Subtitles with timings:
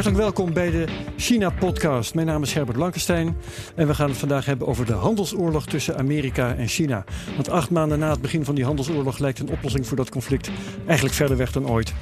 [0.00, 0.86] Hartelijk welkom bij de
[1.16, 2.14] China-podcast.
[2.14, 3.36] Mijn naam is Herbert Blankenstein
[3.74, 7.04] en we gaan het vandaag hebben over de handelsoorlog tussen Amerika en China.
[7.34, 10.50] Want acht maanden na het begin van die handelsoorlog lijkt een oplossing voor dat conflict
[10.86, 11.92] eigenlijk verder weg dan ooit.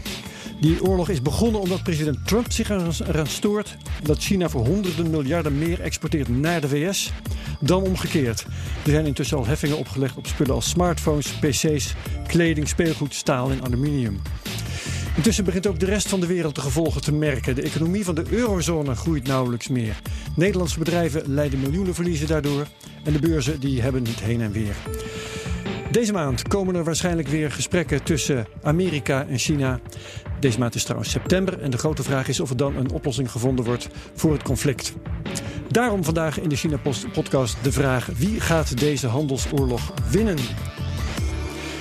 [0.61, 5.59] Die oorlog is begonnen omdat president Trump zich eraan stoort dat China voor honderden miljarden
[5.59, 7.13] meer exporteert naar de VS
[7.61, 8.47] dan omgekeerd.
[8.85, 11.95] Er zijn intussen al heffingen opgelegd op spullen als smartphones, PC's,
[12.27, 14.21] kleding, speelgoed, staal en aluminium.
[15.19, 17.55] Intussen begint ook de rest van de wereld de gevolgen te merken.
[17.55, 20.01] De economie van de eurozone groeit nauwelijks meer.
[20.37, 22.67] Nederlandse bedrijven lijden miljoenen verliezen daardoor.
[23.05, 24.77] En de beurzen die hebben niet heen en weer.
[25.91, 29.81] Deze maand komen er waarschijnlijk weer gesprekken tussen Amerika en China.
[30.41, 33.31] Deze maand is trouwens september en de grote vraag is of er dan een oplossing
[33.31, 34.93] gevonden wordt voor het conflict.
[35.69, 40.39] Daarom vandaag in de China-podcast de vraag: wie gaat deze handelsoorlog winnen?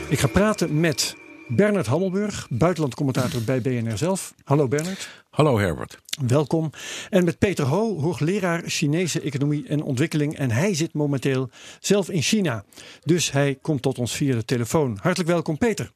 [0.09, 1.15] Ik ga praten met
[1.47, 4.33] Bernard Hammelburg, buitenlandcommentator bij BNR zelf.
[4.43, 5.23] Hallo Bernard.
[5.29, 5.99] Hallo Herbert.
[6.27, 6.71] Welkom.
[7.09, 10.37] En met Peter Ho, hoogleraar Chinese economie en ontwikkeling.
[10.37, 12.63] En hij zit momenteel zelf in China.
[13.03, 14.97] Dus hij komt tot ons via de telefoon.
[15.01, 15.91] Hartelijk welkom Peter.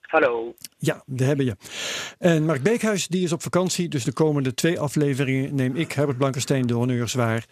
[0.00, 0.54] Hallo.
[0.78, 1.56] Ja, daar hebben je.
[2.18, 6.18] En Mark Beekhuis die is op vakantie, dus de komende twee afleveringen neem ik, Herbert
[6.18, 7.46] Blankenstein, de honneurs waar.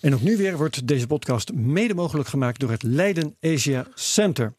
[0.00, 4.54] En ook nu weer wordt deze podcast mede mogelijk gemaakt door het Leiden Asia Center.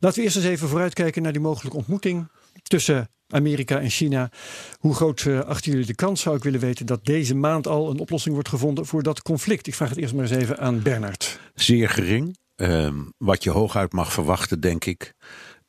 [0.00, 2.28] Laten we eerst eens even vooruitkijken naar die mogelijke ontmoeting
[2.62, 4.30] tussen Amerika en China.
[4.78, 7.90] Hoe groot uh, achten jullie de kans, zou ik willen weten, dat deze maand al
[7.90, 9.66] een oplossing wordt gevonden voor dat conflict?
[9.66, 11.38] Ik vraag het eerst maar eens even aan Bernard.
[11.54, 12.36] Zeer gering.
[12.56, 12.88] Uh,
[13.18, 15.14] wat je hooguit mag verwachten, denk ik,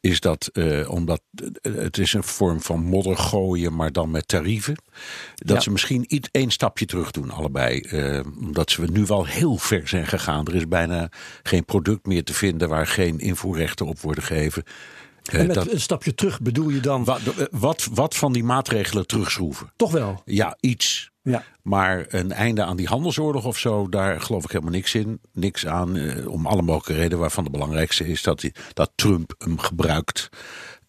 [0.05, 1.21] is dat uh, omdat
[1.61, 4.75] het is een vorm van modder gooien, maar dan met tarieven.
[5.35, 7.83] Dat ze misschien iets één stapje terug doen, allebei.
[7.91, 10.47] Uh, omdat ze nu wel heel ver zijn gegaan.
[10.47, 11.09] Er is bijna
[11.43, 14.63] geen product meer te vinden waar geen invoerrechten op worden gegeven.
[15.33, 17.03] Uh, en met dat, een stapje terug bedoel je dan?
[17.03, 19.71] Wat, wat, wat van die maatregelen terugschroeven.
[19.75, 20.21] Toch wel?
[20.25, 21.11] Ja, iets.
[21.25, 21.43] Ja.
[21.61, 25.19] Maar een einde aan die handelsoorlog of zo, daar geloof ik helemaal niks in.
[25.33, 29.35] Niks aan, uh, om alle mogelijke redenen, waarvan de belangrijkste is dat, die, dat Trump
[29.37, 30.29] hem gebruikt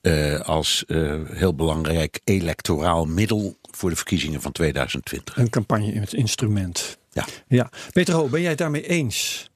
[0.02, 5.36] uh, als uh, heel belangrijk electoraal middel voor de verkiezingen van 2020.
[5.36, 6.98] Een campagne-instrument.
[7.12, 7.24] Ja.
[7.48, 7.70] ja.
[7.92, 9.50] Peter Ho, ben jij het daarmee eens?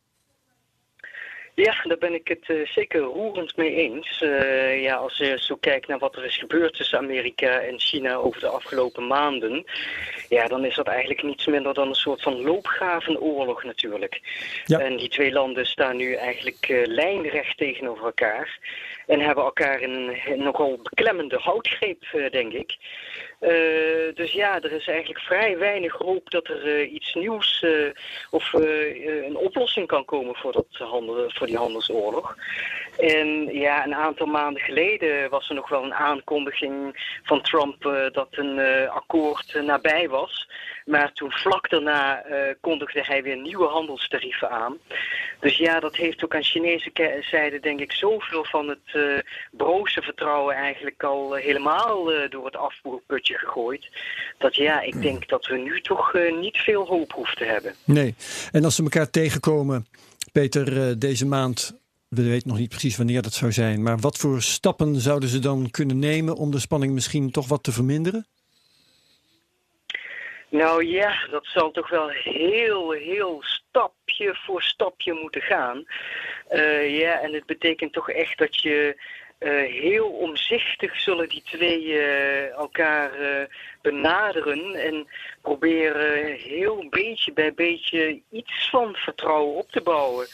[1.61, 4.21] Ja, daar ben ik het uh, zeker roerend mee eens.
[4.21, 8.15] Uh, ja, als je zo kijkt naar wat er is gebeurd tussen Amerika en China
[8.15, 9.65] over de afgelopen maanden,
[10.29, 14.21] ja, dan is dat eigenlijk niets minder dan een soort van loopgravenoorlog natuurlijk.
[14.65, 14.79] Ja.
[14.79, 18.59] En die twee landen staan nu eigenlijk uh, lijnrecht tegenover elkaar
[19.07, 22.77] en hebben elkaar in een nogal beklemmende houtgreep, denk ik.
[23.41, 27.91] Uh, dus ja, er is eigenlijk vrij weinig hoop dat er uh, iets nieuws uh,
[28.31, 32.37] of een oplossing kan komen voor, dat handel, voor die handelsoorlog.
[32.99, 36.75] En ja, een aantal maanden geleden was er nog wel een aankondiging
[37.23, 40.49] van Trump dat een akkoord nabij was.
[40.85, 42.23] Maar toen vlak daarna
[42.61, 44.79] kondigde hij weer nieuwe handelstarieven aan.
[45.41, 50.55] Dus ja, dat heeft ook aan Chinese zijde denk ik zoveel van het broze vertrouwen
[50.55, 53.89] eigenlijk al helemaal door het afvoerputje gegooid.
[54.39, 57.75] Dat ja, ik denk dat we nu toch niet veel hoop hoeven te hebben.
[57.85, 58.15] Nee,
[58.53, 59.87] en als ze elkaar tegenkomen,
[60.33, 61.79] Peter, uh, deze maand.
[62.09, 63.83] We weten nog niet precies wanneer dat zou zijn.
[63.83, 67.63] Maar wat voor stappen zouden ze dan kunnen nemen om de spanning misschien toch wat
[67.63, 68.27] te verminderen?
[70.49, 75.85] Nou ja, dat zal toch wel heel, heel stapje voor stapje moeten gaan.
[76.51, 79.03] Uh, ja, en het betekent toch echt dat je
[79.41, 79.51] uh,
[79.83, 83.45] heel omzichtig zullen die twee uh, elkaar uh,
[83.83, 85.07] benaderen en
[85.43, 90.27] proberen heel beetje bij beetje iets van vertrouwen op te bouwen.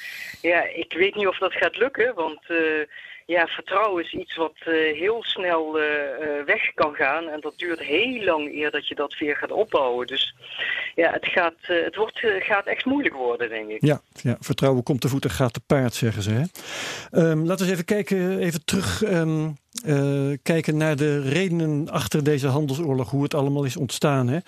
[0.43, 2.41] Ja, ik weet niet of dat gaat lukken, want
[3.27, 4.55] ja, vertrouwen is iets wat
[4.95, 5.73] heel snel
[6.45, 10.07] weg kan gaan en dat duurt heel lang eer dat je dat weer gaat opbouwen.
[10.07, 10.35] Dus
[10.95, 13.85] ja, het, gaat, het wordt, gaat echt moeilijk worden, denk ik.
[13.85, 16.31] Ja, ja, vertrouwen komt te voet en gaat te paard, zeggen ze.
[16.31, 16.43] Hè?
[17.31, 19.57] Um, laten we eens even kijken, even terug um,
[20.43, 24.29] kijken naar de redenen achter deze handelsoorlog, hoe het allemaal is ontstaan.
[24.29, 24.39] Hè.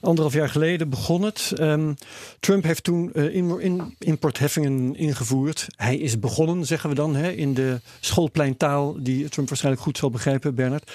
[0.00, 1.52] Anderhalf jaar geleden begon het.
[1.58, 1.92] Ehm,
[2.40, 5.66] Trump heeft toen in, importheffingen ingevoerd.
[5.76, 10.10] Hij is begonnen, zeggen we dan, hè, in de schoolpleintaal die Trump waarschijnlijk goed zal
[10.10, 10.90] begrijpen, Bernard.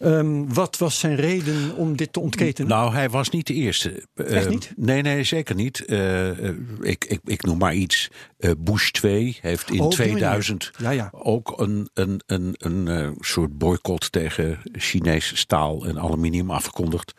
[0.00, 2.70] Um, wat was zijn reden om dit te ontketenen?
[2.70, 4.04] Nou, hij was niet de eerste.
[4.14, 4.72] Echt niet?
[4.76, 5.80] nee, nee, zeker niet.
[6.80, 8.10] ik, ik, ik noem maar iets.
[8.58, 11.08] Bush 2 heeft in 2000 ja, ja.
[11.12, 17.12] ook een, een, een, een soort boycott tegen Chinees staal en aluminium afgekondigd.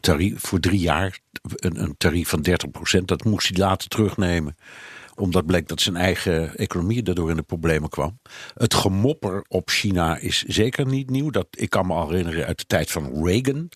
[0.00, 2.46] Tarief, voor drie jaar een, een tarief van
[2.98, 3.04] 30%.
[3.04, 4.56] Dat moest hij later terugnemen
[5.14, 8.18] omdat bleek dat zijn eigen economie daardoor in de problemen kwam.
[8.54, 11.30] Het gemopper op China is zeker niet nieuw.
[11.30, 13.68] Dat, ik kan me al herinneren uit de tijd van Reagan.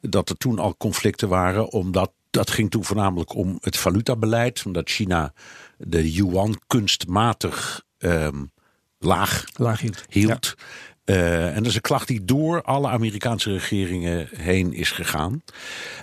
[0.00, 1.72] Dat er toen al conflicten waren.
[1.72, 4.62] Omdat dat ging toen voornamelijk om het valutabeleid.
[4.66, 5.32] Omdat China
[5.76, 8.50] de yuan kunstmatig um,
[8.98, 10.04] laag, laag hield.
[10.08, 10.54] hield.
[11.08, 15.42] Uh, en dat is een klacht die door alle Amerikaanse regeringen heen is gegaan.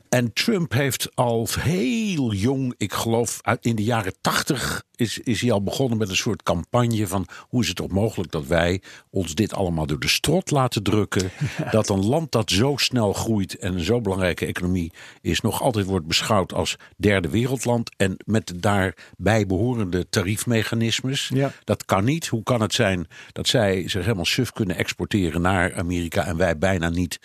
[0.10, 5.51] En Trump heeft al heel jong, ik geloof in de jaren tachtig, is, is hij
[5.51, 9.36] al begonnen met een soort campagne van hoe is het ook mogelijk dat wij ons
[9.36, 11.31] dit allemaal door de strot laten drukken.
[11.71, 15.86] Dat een land dat zo snel groeit en een zo belangrijke economie is, nog altijd
[15.86, 17.89] wordt beschouwd als derde wereldland.
[17.97, 21.31] En met de daarbij behorende tariefmechanismes.
[21.33, 21.51] Ja.
[21.63, 22.27] Dat kan niet.
[22.27, 26.57] Hoe kan het zijn dat zij zich helemaal suf kunnen exporteren naar Amerika en wij
[26.57, 27.19] bijna niet?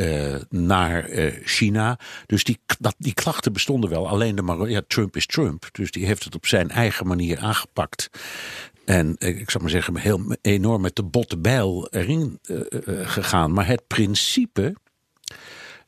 [0.00, 1.98] Uh, naar uh, China.
[2.26, 4.08] Dus die, dat, die klachten bestonden wel.
[4.08, 5.68] Alleen de Mar ja, Trump is Trump.
[5.72, 8.10] Dus die heeft het op zijn eigen manier aangepakt.
[8.84, 12.38] En uh, ik zou maar zeggen, heel enorm met de botte bijl erin
[13.02, 13.52] gegaan.
[13.52, 14.74] Maar het principe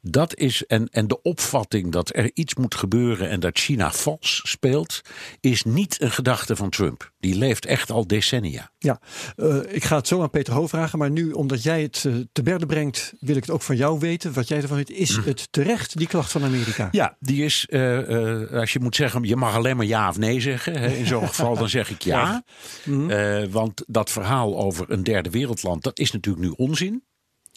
[0.02, 4.40] dat is, en, en de opvatting dat er iets moet gebeuren en dat China vals
[4.44, 5.00] speelt,
[5.40, 7.12] is niet een gedachte van Trump.
[7.20, 8.70] Die leeft echt al decennia.
[8.78, 9.00] Ja,
[9.36, 12.14] uh, ik ga het zo aan Peter Ho vragen, maar nu omdat jij het uh,
[12.32, 14.32] te berde brengt, wil ik het ook van jou weten.
[14.32, 15.24] Wat jij ervan weet, is mm.
[15.24, 16.88] het terecht, die klacht van Amerika?
[16.90, 20.40] Ja, die is, uh, als je moet zeggen, je mag alleen maar ja of nee
[20.40, 20.78] zeggen.
[20.78, 20.88] Hè.
[20.88, 22.20] In zo'n geval dan zeg ik ja.
[22.20, 22.44] ja.
[22.84, 23.50] Mm.
[23.50, 27.02] want dat verhaal over een derde wereldland, dat is natuurlijk nu onzin.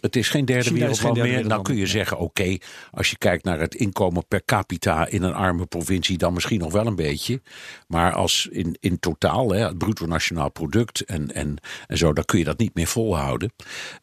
[0.03, 1.39] Het is geen derde wereldland meer.
[1.39, 2.57] Dan nou kun je zeggen, oké,
[2.91, 6.71] als je kijkt naar het inkomen per capita in een arme provincie, dan misschien nog
[6.71, 7.41] wel een beetje.
[7.87, 11.57] Maar als in, in totaal, hè, het bruto nationaal product en, en,
[11.87, 13.53] en zo, dan kun je dat niet meer volhouden.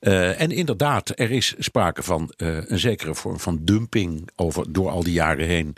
[0.01, 4.91] Uh, en inderdaad, er is sprake van uh, een zekere vorm van dumping over, door
[4.91, 5.77] al die jaren heen.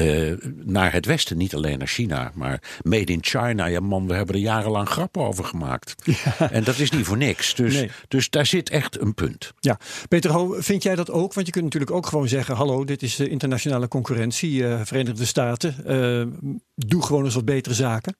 [0.00, 0.32] Uh,
[0.64, 3.66] naar het westen, niet alleen naar China, maar made in China.
[3.66, 5.94] Ja, man, we hebben er jarenlang grappen over gemaakt.
[6.04, 6.50] Ja.
[6.50, 7.54] En dat is niet voor niks.
[7.54, 7.90] Dus, nee.
[8.08, 9.52] dus daar zit echt een punt.
[9.60, 11.34] Ja, Peter Ho, vind jij dat ook?
[11.34, 15.74] Want je kunt natuurlijk ook gewoon zeggen: hallo, dit is internationale concurrentie, uh, Verenigde Staten.
[15.86, 18.16] Uh, doe gewoon eens wat betere zaken.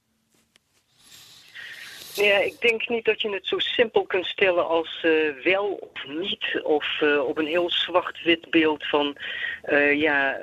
[2.14, 6.06] Ja, ik denk niet dat je het zo simpel kunt stellen als uh, wel of
[6.06, 6.60] niet.
[6.62, 9.16] Of uh, op een heel zwart-wit beeld van
[9.68, 10.38] uh, ja,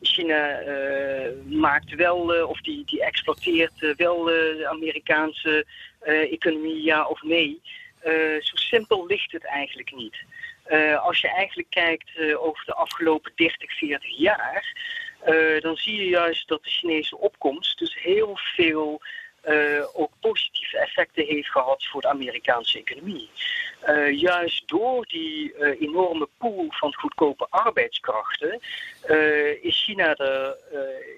[0.00, 0.60] China
[1.48, 5.66] maakt wel of die, die exploiteert wel de Amerikaanse
[6.30, 7.60] economie, ja of nee.
[8.40, 10.16] zo simpel ligt het eigenlijk niet.
[11.02, 14.64] als je eigenlijk kijkt over de afgelopen 30, 40 jaar,
[15.60, 19.00] dan zie je juist dat de Chinese opkomst dus heel veel
[20.90, 23.28] effecten heeft gehad voor de Amerikaanse economie.
[23.88, 28.60] Uh, juist door die uh, enorme pool van goedkope arbeidskrachten
[29.60, 30.56] is China er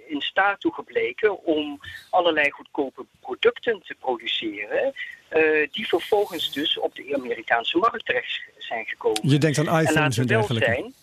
[0.07, 1.81] in staat toe gebleken om
[2.11, 4.93] allerlei goedkope producten te produceren.
[5.71, 9.29] die vervolgens dus op de Amerikaanse markt terecht zijn gekomen.
[9.29, 10.65] Je denkt aan iPhones en, en dergelijke.
[10.65, 10.95] Zijn,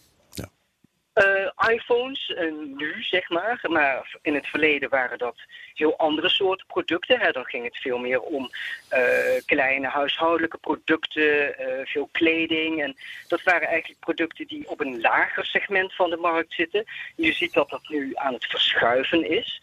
[1.20, 2.34] uh, iPhones
[2.76, 3.60] nu, zeg maar.
[3.70, 5.36] Maar in het verleden waren dat
[5.74, 7.34] heel andere soorten producten.
[7.34, 8.50] Dan ging het veel meer om
[8.94, 9.00] uh,
[9.46, 12.82] kleine huishoudelijke producten, veel kleding.
[12.82, 12.96] En
[13.28, 16.86] dat waren eigenlijk producten die op een lager segment van de markt zitten.
[17.16, 19.62] Je ziet dat dat nu aan het verschuiven is.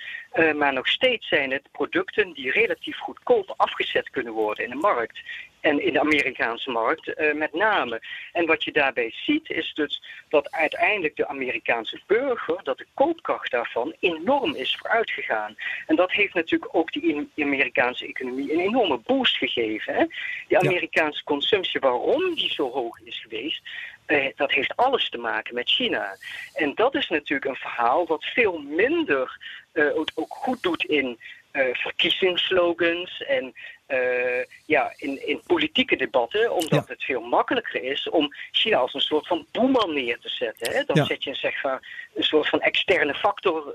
[0.57, 5.21] maar nog steeds zijn het producten die relatief goedkoop afgezet kunnen worden in de markt
[5.61, 8.01] en in de Amerikaanse markt uh, met name.
[8.33, 13.51] En wat je daarbij ziet is dus dat uiteindelijk de Amerikaanse burger, dat de koopkracht
[13.51, 15.57] daarvan enorm is vooruitgegaan.
[15.87, 19.95] En dat heeft natuurlijk ook die Amerikaanse economie een enorme boost gegeven.
[19.95, 20.05] Hè?
[20.49, 23.63] Die Amerikaanse consumptie, waarom die zo hoog is geweest,
[24.07, 26.17] uh, dat heeft alles te maken met China.
[26.55, 29.39] En dat is natuurlijk een verhaal wat veel minder
[29.73, 31.19] uh, ook goed doet in
[31.53, 33.55] uh, verkiezingsslogans en
[34.65, 39.27] ja, in, in politieke debatten, omdat het veel makkelijker is om China als een soort
[39.27, 40.73] van boeman neer te zetten.
[40.73, 40.83] Hè?
[40.85, 43.75] Dan zet je zeg maar, een soort van externe factor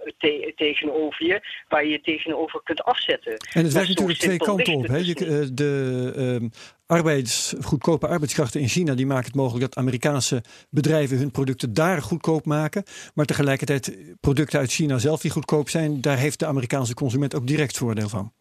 [0.55, 3.37] tegenover je, waar je je tegenover kunt afzetten.
[3.53, 4.87] En het werkt natuurlijk twee kanten op.
[4.87, 4.97] Hè?
[4.97, 6.49] Je, dus de ehm,
[6.85, 12.01] arbeids, goedkope arbeidskrachten in China die maken het mogelijk dat Amerikaanse bedrijven hun producten daar
[12.01, 12.83] goedkoop maken.
[13.13, 17.47] Maar tegelijkertijd producten uit China zelf die goedkoop zijn, daar heeft de Amerikaanse consument ook
[17.47, 18.33] direct voordeel van.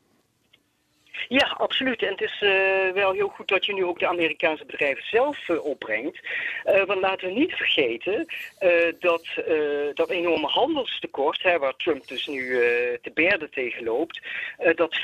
[1.28, 2.02] Ja, absoluut.
[2.02, 2.50] En het is uh,
[2.94, 6.20] wel heel goed dat je nu ook de Amerikaanse bedrijven zelf uh, opbrengt.
[6.66, 8.26] Uh, want laten we niet vergeten
[8.98, 9.26] dat
[9.94, 12.48] dat enorme handelstekort, hè, waar Trump dus nu
[13.02, 14.20] te berde tegen loopt,
[14.74, 14.98] dat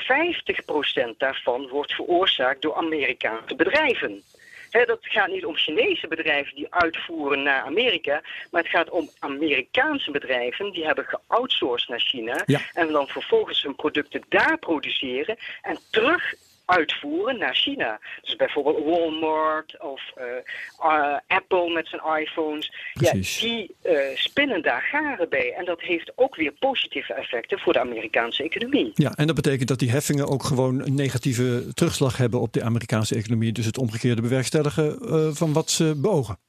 [1.13, 4.23] 50% daarvan wordt veroorzaakt door Amerikaanse bedrijven
[4.71, 8.21] dat gaat niet om Chinese bedrijven die uitvoeren naar Amerika,
[8.51, 13.75] maar het gaat om Amerikaanse bedrijven die hebben geoutsourced naar China en dan vervolgens hun
[13.75, 16.33] producten daar produceren en terug
[16.67, 17.99] uitvoeren naar China.
[18.21, 20.23] Dus bijvoorbeeld Walmart of uh,
[20.83, 22.71] uh, Apple met zijn iPhones.
[22.93, 25.53] Ja, die uh, spinnen daar garen bij.
[25.53, 28.91] En dat heeft ook weer positieve effecten voor de Amerikaanse economie.
[28.93, 32.63] Ja, en dat betekent dat die heffingen ook gewoon een negatieve terugslag hebben op de
[32.63, 33.51] Amerikaanse economie.
[33.51, 36.46] Dus het omgekeerde bewerkstelligen van wat ze beogen.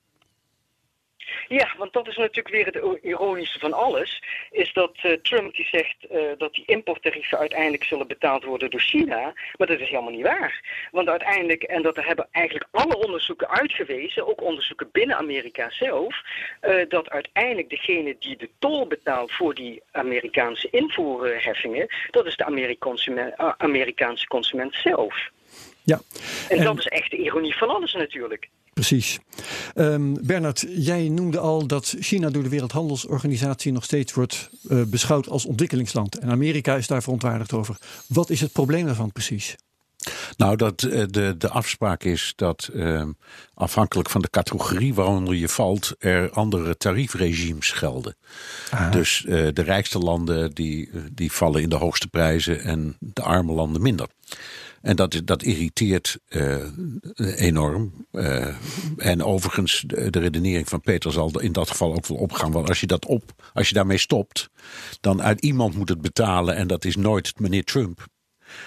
[1.49, 4.23] Ja, want dat is natuurlijk weer het ironische van alles.
[4.51, 8.81] Is dat uh, Trump die zegt uh, dat die importtarieven uiteindelijk zullen betaald worden door
[8.81, 9.33] China.
[9.57, 10.89] Maar dat is helemaal niet waar.
[10.91, 16.23] Want uiteindelijk, en dat hebben eigenlijk alle onderzoeken uitgewezen, ook onderzoeken binnen Amerika zelf,
[16.63, 22.45] uh, dat uiteindelijk degene die de tol betaalt voor die Amerikaanse invoerheffingen, dat is de
[23.57, 25.31] Amerikaanse consument zelf.
[25.85, 26.01] Ja.
[26.49, 28.49] En, en dat is echt de ironie van alles natuurlijk.
[28.79, 29.19] Precies.
[29.75, 35.29] Um, Bernard, jij noemde al dat China door de Wereldhandelsorganisatie nog steeds wordt uh, beschouwd
[35.29, 36.19] als ontwikkelingsland.
[36.19, 37.77] En Amerika is daar verontwaardigd over.
[38.07, 39.57] Wat is het probleem daarvan precies?
[40.37, 43.05] Nou, dat uh, de, de afspraak is dat uh,
[43.55, 48.17] afhankelijk van de categorie waaronder je valt, er andere tariefregimes gelden.
[48.71, 48.93] Ah.
[48.93, 53.53] Dus uh, de rijkste landen die, die vallen in de hoogste prijzen en de arme
[53.53, 54.09] landen minder.
[54.81, 56.57] En dat, dat irriteert uh,
[57.37, 58.07] enorm.
[58.13, 58.55] Uh,
[58.97, 62.53] en overigens, de, de, redenering van Peter zal in dat geval ook wel opgaan.
[62.53, 64.51] Want als je, dat op, als je daarmee stopt,
[65.01, 66.57] dan uit iemand moet het betalen.
[66.57, 68.07] En dat is nooit meneer Trump.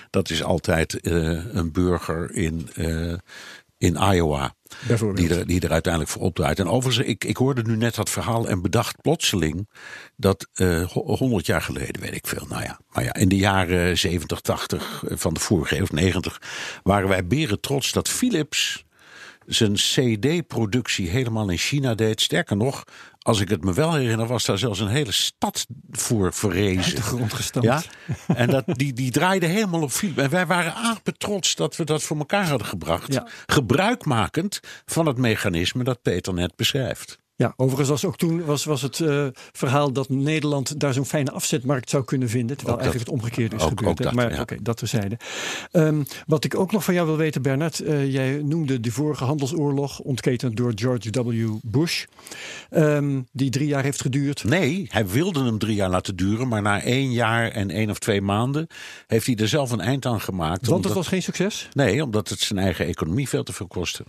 [0.09, 2.69] Dat is altijd uh, een burger in,
[3.81, 4.55] in Iowa.
[5.15, 6.59] Die er, die er uiteindelijk voor opdraait.
[6.59, 9.69] En overigens, ik, ik hoorde nu net dat verhaal en bedacht plotseling
[10.15, 12.45] dat uh, 100 jaar geleden, weet ik veel.
[12.49, 16.41] Nou ja, maar ja, in de jaren 70, 80 van de vorige eeuw of 90
[16.83, 18.85] waren wij beren trots dat Philips
[19.45, 22.21] zijn CD-productie helemaal in China deed.
[22.21, 22.83] Sterker nog,
[23.19, 26.95] als ik het me wel herinner, was daar zelfs een hele stad voor verrezen.
[26.95, 27.67] De grond gestampt.
[27.67, 27.81] Ja?
[28.35, 30.21] En dat, die, die draaide helemaal op Philips.
[30.21, 33.13] En wij waren trots dat we dat voor elkaar hadden gebracht.
[33.13, 33.27] Ja.
[33.45, 37.19] Gebruikmakend van het mechanisme dat Peter net beschrijft.
[37.41, 41.31] Ja, overigens was ook toen was, was het uh, verhaal dat Nederland daar zo'n fijne
[41.31, 42.57] afzetmarkt zou kunnen vinden.
[42.57, 43.97] Terwijl ook eigenlijk het omgekeerde is gebeurd.
[43.97, 45.17] dat, maar oké, okay, dat terzijde.
[45.71, 47.81] Um, wat ik ook nog van jou wil weten, Bernard.
[47.81, 51.57] Uh, jij noemde de vorige handelsoorlog, ontketend door George W.
[51.61, 52.05] Bush.
[52.71, 54.43] Um, die drie jaar heeft geduurd.
[54.43, 56.47] Nee, hij wilde hem drie jaar laten duren.
[56.47, 58.67] Maar na één jaar en één of twee maanden
[59.07, 60.59] heeft hij er zelf een eind aan gemaakt.
[60.59, 61.69] Want omdat, het was geen succes?
[61.73, 64.03] Nee, omdat het zijn eigen economie veel te veel kostte.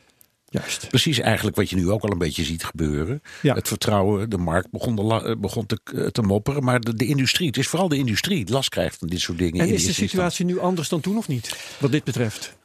[0.53, 0.89] Juist.
[0.89, 3.23] Precies eigenlijk wat je nu ook al een beetje ziet gebeuren.
[3.43, 3.55] Ja.
[3.55, 6.65] Het vertrouwen, de markt begon, de, begon te, eh, te mopperen.
[6.65, 9.39] Maar de, de, industrie, het is vooral de industrie die last krijgt van dit soort
[9.39, 9.61] dingen.
[9.61, 11.77] En is de situatie nu anders dan toen of niet?
[11.79, 12.57] Wat dit betreft?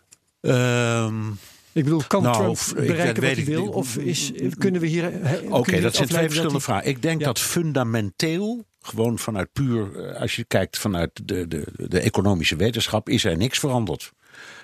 [0.42, 1.30] Um,
[1.72, 3.68] ik bedoel, kan nou, Trump bereiken wat hij wil?
[3.68, 5.12] Of is, kunnen we hier...
[5.50, 6.88] Oké, dat zijn twee verschillende vragen.
[6.88, 12.00] Ik denk dat fundamenteel gewoon vanuit puur, eh, als je kijkt vanuit de, de, de
[12.00, 14.12] economische wetenschap, is er niks veranderd.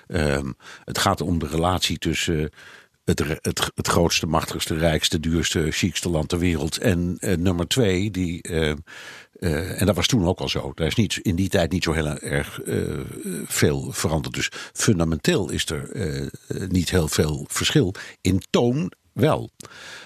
[0.06, 2.50] Um, het gaat om de relatie tussen
[3.04, 6.78] het, het, het grootste, machtigste, rijkste, duurste, chicste land ter wereld.
[6.78, 8.72] En uh, nummer twee, die, uh,
[9.38, 10.72] uh, en dat was toen ook al zo.
[10.74, 12.60] Daar is niet, in die tijd niet zo heel erg
[13.46, 14.34] veel veranderd.
[14.34, 16.30] Dus fundamenteel is er
[16.68, 17.94] niet heel veel verschil.
[18.20, 19.50] In toon wel.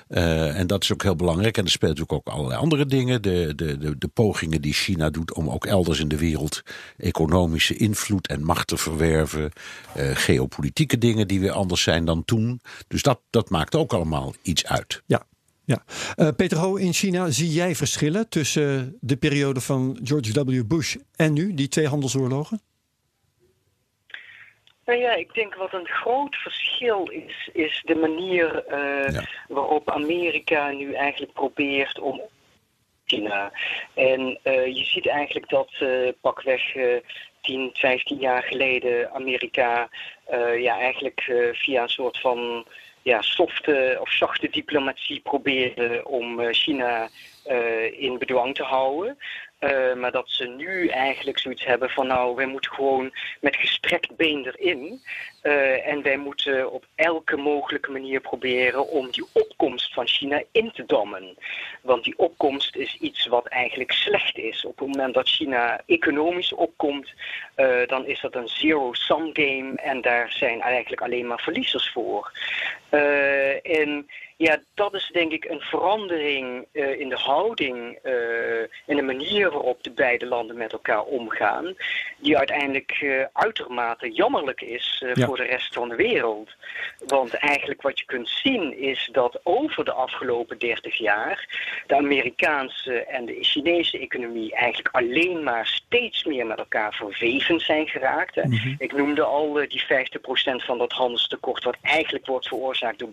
[0.08, 1.56] Uh, en dat is ook heel belangrijk.
[1.56, 3.22] En er speelt natuurlijk ook allerlei andere dingen.
[3.22, 6.62] De, de, de, pogingen die China doet om ook elders in de wereld
[6.96, 9.50] economische invloed en macht te verwerven.
[9.96, 12.60] Uh, geopolitieke dingen die weer anders zijn dan toen.
[12.88, 15.02] Dus dat, dat maakt ook allemaal iets uit.
[15.06, 15.26] Ja.
[15.64, 15.84] Ja.
[16.16, 20.66] Uh, Peter Ho, in China zie jij verschillen tussen de periode van George W.
[20.66, 22.60] Bush en nu, die twee handelsoorlogen?
[24.88, 30.70] Nou ja, ik denk wat een groot verschil is, is de manier uh, waarop Amerika
[30.70, 32.20] nu eigenlijk probeert om
[33.04, 33.52] China.
[33.94, 36.62] En uh, je ziet eigenlijk dat uh, pakweg
[37.40, 39.88] 10, 15 jaar geleden Amerika
[40.58, 41.20] ja, eigenlijk
[41.52, 42.66] via een soort van
[43.02, 47.08] ja, softe of zachte diplomatie probeerde om China
[47.90, 49.18] in bedwang te houden.
[49.60, 54.16] Uh, maar dat ze nu eigenlijk zoiets hebben van nou, wij moeten gewoon met gestrekt
[54.16, 55.02] been erin.
[55.42, 60.70] Uh, en wij moeten op elke mogelijke manier proberen om die opkomst van China in
[60.72, 61.36] te dammen.
[61.82, 64.64] Want die opkomst is iets wat eigenlijk slecht is.
[64.64, 67.12] Op het moment dat China economisch opkomt,
[67.56, 69.72] uh, dan is dat een zero-sum game.
[69.76, 72.32] En daar zijn eigenlijk alleen maar verliezers voor.
[73.62, 77.98] en ja, dat is denk ik een verandering in de houding,
[78.86, 81.74] in de manier waarop de beide landen met elkaar omgaan,
[82.18, 85.04] die uiteindelijk uitermate jammerlijk is.
[85.28, 86.50] Voor de rest van de wereld.
[87.06, 91.46] Want eigenlijk wat je kunt zien is dat over de afgelopen 30 jaar
[91.86, 97.88] de Amerikaanse en de Chinese economie eigenlijk alleen maar steeds meer met elkaar verweven zijn
[97.88, 98.36] geraakt.
[98.36, 98.74] Mm -hmm.
[98.78, 99.86] Ik noemde al die 50%
[100.64, 103.10] van dat handelstekort wat eigenlijk wordt veroorzaakt door,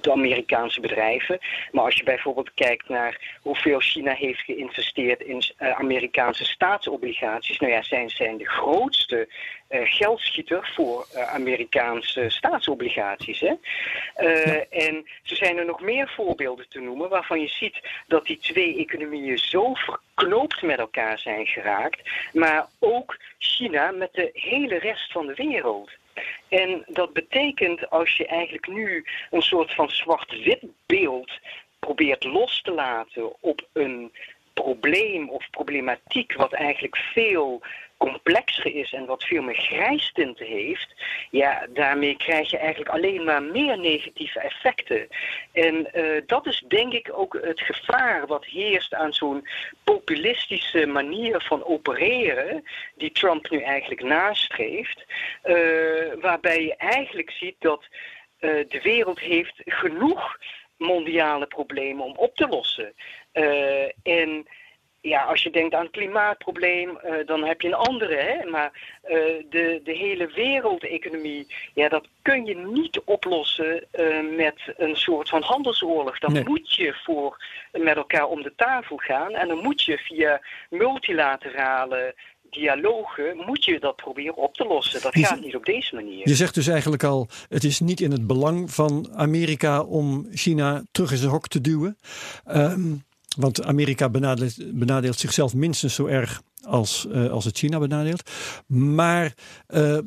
[0.00, 1.38] door Amerikaanse bedrijven.
[1.72, 7.72] Maar als je bijvoorbeeld kijkt naar hoeveel China heeft geïnvesteerd in uh, Amerikaanse staatsobligaties, nou
[7.72, 9.28] ja, zijn, zijn de grootste
[9.68, 13.40] geldschieter voor uh, Amerikaanse staatsobligaties.
[13.40, 13.54] Hè?
[14.70, 18.76] En zo zijn er nog meer voorbeelden te noemen waarvan je ziet dat die twee
[18.76, 25.26] economieën zo verknoopt met elkaar zijn geraakt, maar ook China met de hele rest van
[25.26, 25.90] de wereld.
[26.48, 31.30] En dat betekent als je eigenlijk nu een soort van zwart-wit beeld
[31.78, 34.12] probeert los te laten op een
[34.52, 37.62] probleem of problematiek wat eigenlijk veel
[37.98, 40.94] complexer is en wat veel meer grijstinten heeft,
[41.30, 45.08] ja, daarmee krijg je eigenlijk alleen maar meer negatieve effecten.
[45.52, 49.48] En uh, dat is denk ik ook het gevaar wat heerst aan zo'n
[49.84, 52.64] populistische manier van opereren,
[52.94, 55.04] die Trump nu eigenlijk nastreeft,
[55.44, 55.54] uh,
[56.20, 57.84] waarbij je eigenlijk ziet dat
[58.40, 60.38] uh, de wereld heeft genoeg
[60.76, 62.92] mondiale problemen om op te lossen.
[64.02, 64.46] en
[65.00, 68.16] ja, als je denkt aan het klimaatprobleem, uh, dan heb je een andere.
[68.16, 68.50] Hè?
[68.50, 69.10] Maar uh,
[69.50, 75.42] de, de hele wereldeconomie, ja, dat kun je niet oplossen uh, met een soort van
[75.42, 76.18] handelsoorlog.
[76.18, 76.44] Dan nee.
[76.44, 80.40] moet je voor met elkaar om de tafel gaan en dan moet je via
[80.70, 82.14] multilaterale
[82.50, 85.02] dialogen moet je dat proberen op te lossen.
[85.02, 86.28] Dat gaat niet op deze manier.
[86.28, 90.82] Je zegt dus eigenlijk al, het is niet in het belang van Amerika om China
[90.90, 91.98] terug in zijn hok te duwen.
[92.46, 93.06] Um,
[93.38, 98.30] want Amerika benadeelt, benadeelt, zichzelf minstens zo erg als, uh, als het China benadeelt.
[98.66, 99.32] Maar
[99.68, 99.98] uh,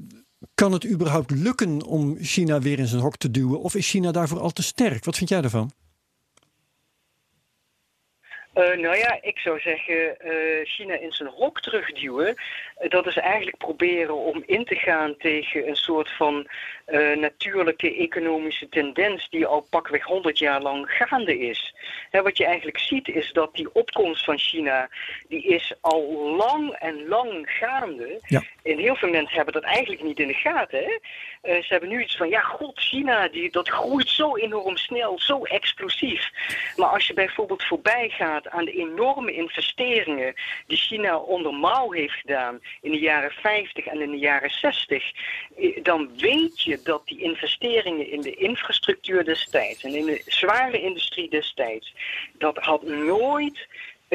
[0.56, 3.62] kan het überhaupt lukken om China weer in zijn hok te duwen?
[3.62, 5.06] Of is China daarvoor al te sterk?
[5.06, 5.72] Wat vind jij daarvan?
[8.56, 10.18] Uh, nou ja, ik zou zeggen,
[10.64, 12.36] China in zijn hok terugduwen.
[12.90, 16.48] Dat is eigenlijk proberen om in te gaan tegen een soort van
[17.16, 21.76] natuurlijke economische tendens die al pakweg 100 jaar lang gaande is.
[22.10, 24.90] Hè, wat je eigenlijk ziet is dat die opkomst van China,
[25.28, 28.20] die is al lang en lang gaande.
[28.28, 28.44] Ja.
[28.64, 30.80] En heel veel mensen hebben dat eigenlijk niet in de gaten.
[30.80, 30.98] Hè?
[31.42, 35.44] ze hebben nu iets van, ja god, China, die, dat groeit zo enorm snel, zo
[35.44, 36.30] explosief.
[36.76, 40.34] Maar als je bijvoorbeeld voorbij gaat aan de enorme investeringen
[40.68, 45.12] die China onder Mao heeft gedaan in de jaren 50 en in de jaren 60,
[45.82, 51.30] dan weet je dat die investeringen in de infrastructuur destijds en in de zware industrie
[51.30, 51.94] destijds,
[52.38, 53.68] dat had nooit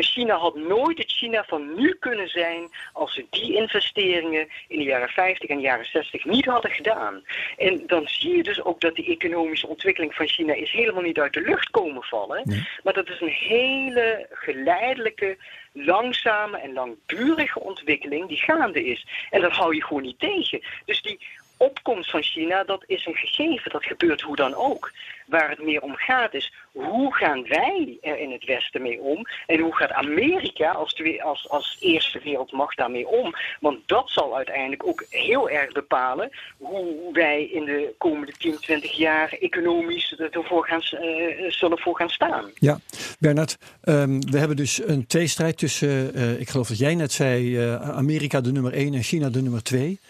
[0.02, 4.85] China had nooit het China van nu kunnen zijn als ze die investeringen in de
[4.85, 7.24] jaren 50 en jaren 60 niet hadden gedaan.
[7.57, 11.18] En dan zie je dus ook dat die economische ontwikkeling van China is helemaal niet
[11.18, 12.42] uit de lucht komen vallen.
[12.44, 12.68] Nee.
[12.83, 15.37] Maar dat is een hele geleidelijke,
[15.72, 19.07] langzame en langdurige ontwikkeling die gaande is.
[19.31, 20.62] En dat hou je gewoon niet tegen.
[20.85, 21.18] Dus die
[21.57, 23.71] opkomst van China, dat is een gegeven.
[23.71, 24.92] Dat gebeurt hoe dan ook.
[25.27, 29.27] Waar het meer om gaat is, hoe gaan wij er in het Westen mee om?
[29.47, 33.35] En hoe gaat Amerika als, als, als eerste wereldmacht daarmee om?
[33.61, 38.92] Want dat zal uiteindelijk ook heel erg bepalen hoe wij in de komende 10, 20
[38.92, 42.51] jaar economisch ervoor gaan, uh, zullen voor gaan staan.
[42.55, 42.79] Ja,
[43.19, 47.57] Bernard, um, we hebben dus een tweestrijd tussen, uh, ik geloof dat jij net zei,
[47.57, 50.01] uh, Amerika de nummer 1 en China de nummer 2.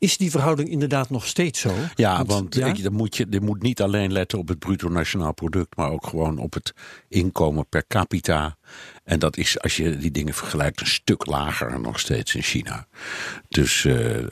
[0.00, 1.74] Is die verhouding inderdaad nog steeds zo?
[1.94, 2.66] Ja, want, want ja?
[2.66, 5.90] Ik, dan moet je, je moet niet alleen letten op het bruto nationaal product, maar
[5.90, 6.74] ook gewoon op het
[7.08, 8.56] inkomen per capita.
[9.04, 12.86] En dat is, als je die dingen vergelijkt, een stuk lager nog steeds in China.
[13.48, 14.26] Dus, uh,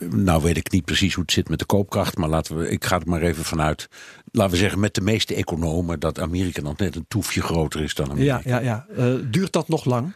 [0.00, 2.84] nou weet ik niet precies hoe het zit met de koopkracht, maar laten we, ik
[2.84, 3.88] ga er maar even vanuit,
[4.30, 7.94] laten we zeggen, met de meeste economen, dat Amerika nog net een toefje groter is
[7.94, 8.40] dan Amerika.
[8.44, 9.04] Ja, ja, ja.
[9.12, 10.12] Uh, duurt dat nog lang?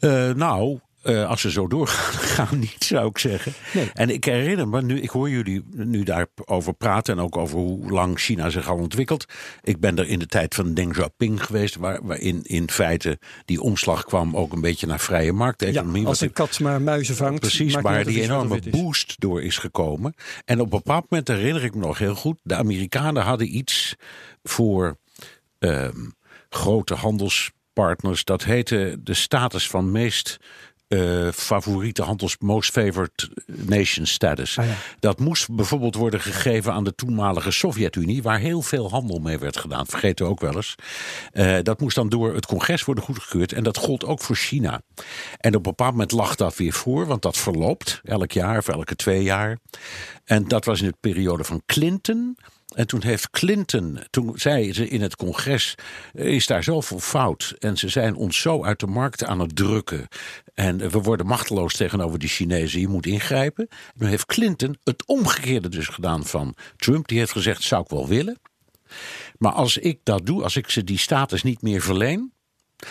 [0.00, 3.52] Uh, nou, Uh, als ze zo doorgaan, gaan niet, zou ik zeggen.
[3.72, 3.90] Nee.
[3.94, 7.90] En ik herinner me, nu, ik hoor jullie nu daarover praten en ook over hoe
[7.90, 9.24] lang China zich al ontwikkelt.
[9.62, 13.60] Ik ben er in de tijd van Deng Xiaoping geweest, waar, waarin in feite die
[13.60, 15.64] omslag kwam ook een beetje naar vrije markt.
[15.64, 17.40] Ja, als een kat maar muizen vangt.
[17.40, 20.14] Precies, waar die enorme boost door is gekomen.
[20.44, 23.96] En op een bepaald moment herinner ik me nog heel goed, de Amerikanen hadden iets
[24.42, 24.96] voor
[25.58, 26.08] ehm,
[26.48, 28.24] grote handelspartners.
[28.24, 30.38] Dat heette de status van meest
[30.90, 34.58] uh, favoriete handels most favored nation status.
[34.58, 34.66] Ah,
[35.00, 39.56] dat moest bijvoorbeeld worden gegeven aan de toenmalige Sovjet-Unie, waar heel veel handel mee werd
[39.56, 39.86] gedaan.
[39.86, 40.74] Vergeten ook wel eens.
[41.32, 44.82] Uh, dat moest dan door het congres worden goedgekeurd en dat gold ook voor China.
[45.36, 48.68] En op een bepaald moment lag dat weer voor, want dat verloopt elk jaar of
[48.68, 49.58] elke twee jaar.
[50.24, 52.36] En dat was in de periode van Clinton.
[52.74, 55.74] En toen heeft Clinton, toen zei ze in het congres,
[56.12, 57.54] is daar zoveel fout.
[57.58, 60.08] En ze zijn ons zo uit de markt aan het drukken.
[60.54, 63.68] En we worden machteloos tegenover die Chinezen, je moet ingrijpen.
[63.68, 67.08] En toen heeft Clinton het omgekeerde dus gedaan van Trump.
[67.08, 68.38] Die heeft gezegd, zou ik wel willen.
[69.38, 72.32] Maar als ik dat doe, als ik ze die status niet meer verleen,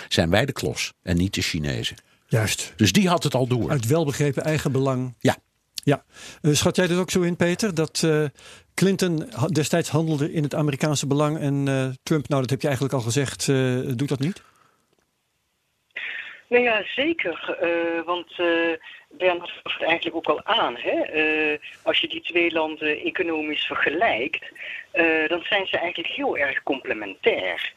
[0.08, 1.98] zijn wij de klos en niet de Chinezen.
[2.28, 2.74] Juist.
[2.76, 3.70] Dus die had het al door.
[3.70, 5.16] Uit welbegrepen eigen belang.
[5.20, 5.38] Ja.
[5.84, 6.04] Ja.
[6.42, 7.76] Uh, schat jij dat ook zo in, Peter?
[7.76, 8.26] Dat uh,
[8.74, 12.96] Clinton destijds handelde in het Amerikaanse belang en uh, Trump, nou dat heb je eigenlijk
[12.96, 13.46] al gezegd,
[13.98, 14.42] doet dat niet?
[16.48, 17.58] Nou ja, zeker.
[18.06, 18.36] want
[19.10, 20.76] Bernard gaf het eigenlijk ook al aan.
[20.78, 20.98] Hè?
[21.84, 24.52] als je die twee landen economisch vergelijkt,
[25.28, 27.74] dan zijn ze eigenlijk heel erg complementair.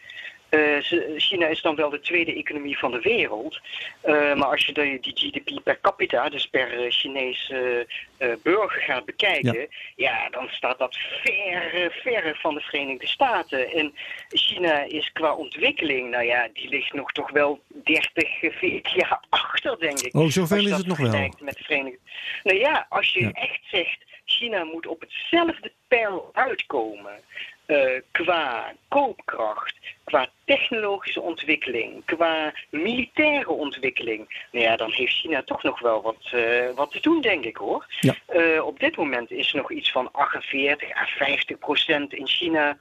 [0.55, 0.77] Uh,
[1.17, 3.61] China is dan wel de tweede economie van de wereld.
[4.05, 7.87] Uh, maar als je de, die GDP per capita, dus per uh, Chinese
[8.43, 9.67] burger gaat bekijken, ja.
[9.97, 10.29] ja.
[10.31, 13.73] dan staat dat ver, ver van de Verenigde Staten.
[13.73, 13.95] En
[14.29, 19.79] China is qua ontwikkeling, nou ja, die ligt nog toch wel 30, 40 jaar achter,
[19.79, 20.15] denk ik.
[20.15, 21.31] Oh, zoveel is het nog wel.
[21.41, 21.99] Met de Verenigde...
[22.43, 23.31] Nou ja, als je ja.
[23.31, 27.21] echt zegt, China moet op hetzelfde peil uitkomen
[27.67, 35.63] uh, qua koopkracht, qua technologische ontwikkeling, qua militaire ontwikkeling, nou ja, dan heeft China toch
[35.63, 37.87] nog wel wat, uh, wat te doen, denk ik hoor.
[38.01, 38.15] Ja.
[38.35, 42.79] Uh, op dit moment is nog iets van 48 à 50 procent in China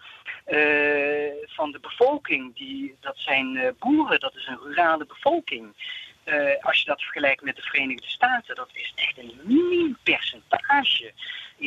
[1.46, 2.56] van de bevolking.
[2.56, 5.74] Die, dat zijn boeren, dat is een rurale bevolking.
[6.62, 11.14] Als je dat vergelijkt met de Verenigde Staten, dat is echt een miniem percentage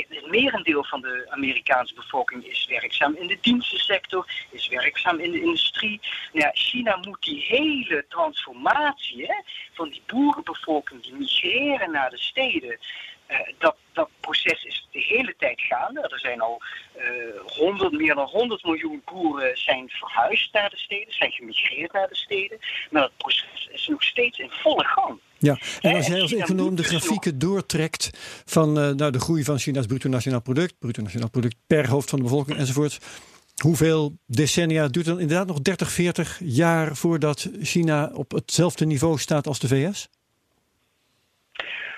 [0.03, 5.41] het merendeel van de Amerikaanse bevolking is werkzaam in de dienstensector, is werkzaam in de
[5.41, 6.01] industrie.
[6.33, 9.35] Nou ja, China moet die hele transformatie hè,
[9.73, 12.79] van die boerenbevolking die migreren naar de steden.
[13.29, 16.01] Uh, dat, dat proces is de hele tijd gaande.
[16.01, 16.63] Er zijn al
[16.97, 21.93] uh, eh, 100, meer dan 100 miljoen boeren zijn verhuisd naar de steden, zijn gemigreerd
[21.93, 22.59] naar de steden.
[22.91, 25.21] Maar dat proces is nog steeds in volle gang.
[25.39, 28.11] Ja, en als jij als econoom de grafieken doortrekt
[28.45, 32.11] van uh, nou, de groei van China's bruto nationaal product, bruto nationaal product per hoofd
[32.11, 32.99] van de bevolking enzovoort.
[33.63, 39.47] Hoeveel decennia duurt dan inderdaad nog 30, 40 jaar voordat China op hetzelfde niveau staat
[39.47, 40.09] als de VS?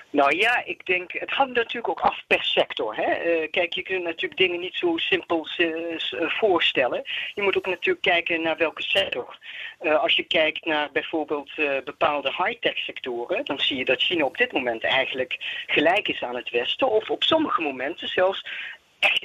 [0.09, 2.95] Nou ja, ik denk, het hangt natuurlijk ook af per sector.
[2.95, 3.25] Hè?
[3.25, 7.01] Uh, kijk, je kunt natuurlijk dingen niet zo simpel uh, voorstellen.
[7.33, 9.37] Je moet ook natuurlijk kijken naar welke sector.
[9.79, 11.51] Als je kijkt naar bijvoorbeeld
[11.83, 16.35] bepaalde high-tech sectoren, dan zie je dat China op dit moment eigenlijk gelijk is aan
[16.35, 16.89] het Westen.
[16.89, 18.45] Of op sommige momenten zelfs
[18.99, 19.17] echt.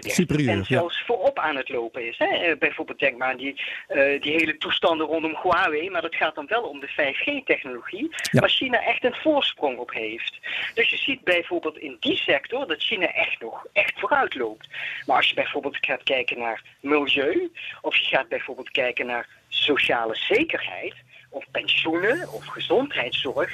[0.00, 1.04] Superieur, en zelfs ja.
[1.04, 2.18] voorop aan het lopen is.
[2.18, 2.50] Hè?
[2.50, 6.34] Uh, bijvoorbeeld denk maar aan die, uh, die hele toestanden rondom Huawei, maar dat gaat
[6.34, 8.40] dan wel om de 5G-technologie, ja.
[8.40, 10.38] waar China echt een voorsprong op heeft.
[10.74, 14.68] Dus je ziet bijvoorbeeld in die sector dat China echt nog echt vooruit loopt.
[15.06, 20.14] Maar als je bijvoorbeeld gaat kijken naar milieu, of je gaat bijvoorbeeld kijken naar sociale
[20.16, 20.94] zekerheid,
[21.30, 23.52] of pensioenen, of gezondheidszorg,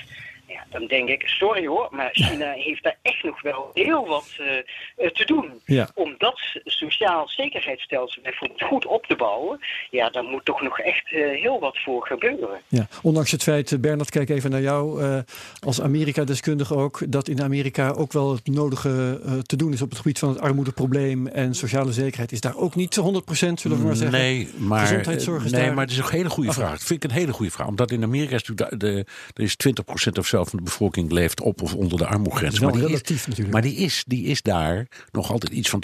[0.51, 4.37] ja, dan denk ik, sorry hoor, maar China heeft daar echt nog wel heel wat
[4.39, 5.61] uh, te doen.
[5.65, 5.89] Ja.
[5.95, 9.59] Om dat sociaal zekerheidsstelsel bijvoorbeeld goed op te bouwen,
[9.91, 12.61] ja, daar moet toch nog echt uh, heel wat voor gebeuren.
[12.69, 15.19] Ja, ondanks het feit, Bernard, kijk even naar jou uh,
[15.67, 19.99] als Amerika-deskundige ook, dat in Amerika ook wel het nodige te doen is op het
[19.99, 22.33] gebied van het armoedeprobleem en sociale zekerheid.
[22.33, 24.19] Is daar ook niet 100%, zullen we maar zeggen?
[24.19, 25.75] Nee, maar, Gezondheidszorg is nee, daar...
[25.75, 26.71] maar het is een hele goede vraag.
[26.71, 27.67] Dat vind ik een hele goede vraag.
[27.67, 31.41] Omdat in Amerika is natuurlijk de, er is 20% of zo van de bevolking leeft
[31.41, 32.61] op of onder de armoegrens.
[32.61, 33.53] maar relatief is, natuurlijk.
[33.53, 35.83] Maar die is, die is daar nog altijd iets van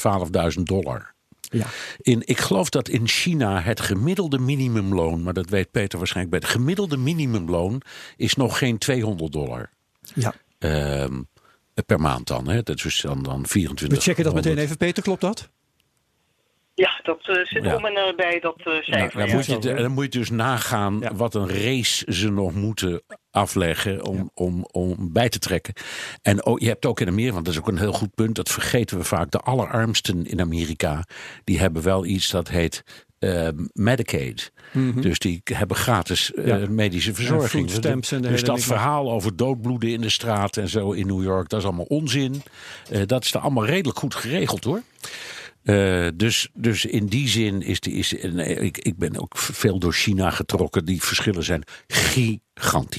[0.57, 1.15] 12.000 dollar.
[1.41, 1.67] Ja.
[2.01, 6.49] In, ik geloof dat in China het gemiddelde minimumloon, maar dat weet Peter waarschijnlijk bij
[6.49, 7.83] het gemiddelde minimumloon
[8.17, 9.71] is nog geen 200 dollar.
[10.15, 10.35] Ja.
[10.59, 11.05] Uh,
[11.87, 12.63] per maand dan, hè?
[12.63, 13.99] Dat is dan, dan 24.
[13.99, 15.49] We checken dat meteen even, Peter, klopt dat?
[16.77, 17.77] Ja, dat uh, zit ja.
[17.77, 19.19] om en nabij dat uh, cijfer.
[19.19, 21.15] Nou, dan, moet je, dan moet je dus nagaan ja.
[21.15, 25.75] wat een race ze nog moeten afleggen om, om, om bij te trekken.
[26.23, 28.35] En ook, je hebt ook in Amerika, want dat is ook een heel goed punt,
[28.35, 29.31] dat vergeten we vaak.
[29.31, 31.05] De allerarmsten in Amerika,
[31.45, 32.85] die hebben wel iets dat heet
[33.21, 34.53] uh, Medicaid.
[34.73, 35.01] Mhm.
[35.01, 36.69] Dus die hebben gratis uh, Ja.
[36.69, 37.71] medische verzorging.
[38.21, 41.67] dus dat verhaal over doodbloeden in de straat en zo in New York, dat is
[41.67, 42.43] allemaal onzin.
[42.91, 44.83] Eh, dat is er allemaal redelijk goed geregeld hoor.
[45.67, 49.79] Eh, dus, dus in die zin is, die, is nee, ik, ik ben ook veel
[49.79, 50.85] door China getrokken.
[50.85, 52.45] Die verschillen zijn gigantisch.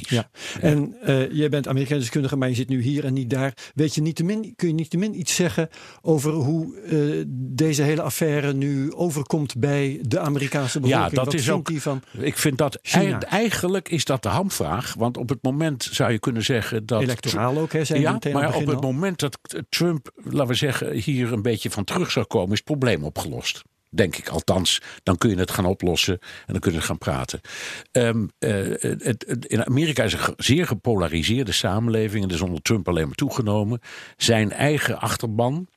[0.09, 0.29] Ja.
[0.61, 3.53] En eh, jij bent Amerikaans deskundige, maar je zit nu hier en niet daar.
[3.75, 5.69] Weet je niettemin, kun je niettemin iets zeggen
[6.01, 11.13] over hoe eh, deze hele affaire nu overkomt bij de Amerikaanse bevolking?
[11.13, 13.21] dat Wat is ook- die van Ik vind dat China.
[13.21, 14.93] eigenlijk is dat de hamvraag.
[14.97, 17.01] Want op het moment zou je kunnen zeggen dat.
[17.01, 17.83] electoraal ook, hè?
[17.85, 19.37] Zijn Ja, meteen maar op het moment dat
[19.69, 23.63] Trump, laten we zeggen, hier een beetje van terug zou komen, is het probleem opgelost.
[23.89, 24.81] Denk ik althans.
[25.03, 27.41] Dan kun je het gaan oplossen en dan kun je het gaan praten.
[27.91, 32.23] Ehm, eh, het, in Amerika is een zeer gepolariseerde samenleving.
[32.23, 33.79] En is onder Trump alleen maar toegenomen.
[34.17, 35.67] Zijn eigen achterban,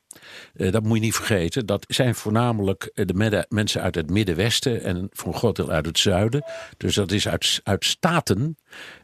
[0.55, 1.65] eh, dat moet je niet vergeten.
[1.65, 5.69] Dat zijn voornamelijk eh, de midden- mensen uit het Middenwesten en voor een groot deel
[5.69, 6.43] uit het zuiden.
[6.77, 8.57] Dus dat is uit, uit staten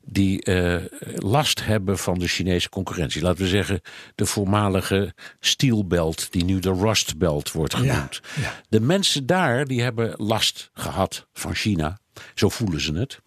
[0.06, 0.76] die eh,
[1.16, 3.22] last hebben van de Chinese concurrentie.
[3.22, 3.82] Laten we zeggen
[4.16, 8.22] de voormalige Steel Belt, die nu de Rust Belt wordt genoemd.
[8.42, 8.54] ja.
[8.70, 12.00] De mensen daar die hebben last gehad van China.
[12.36, 13.20] Zo voelen ze het.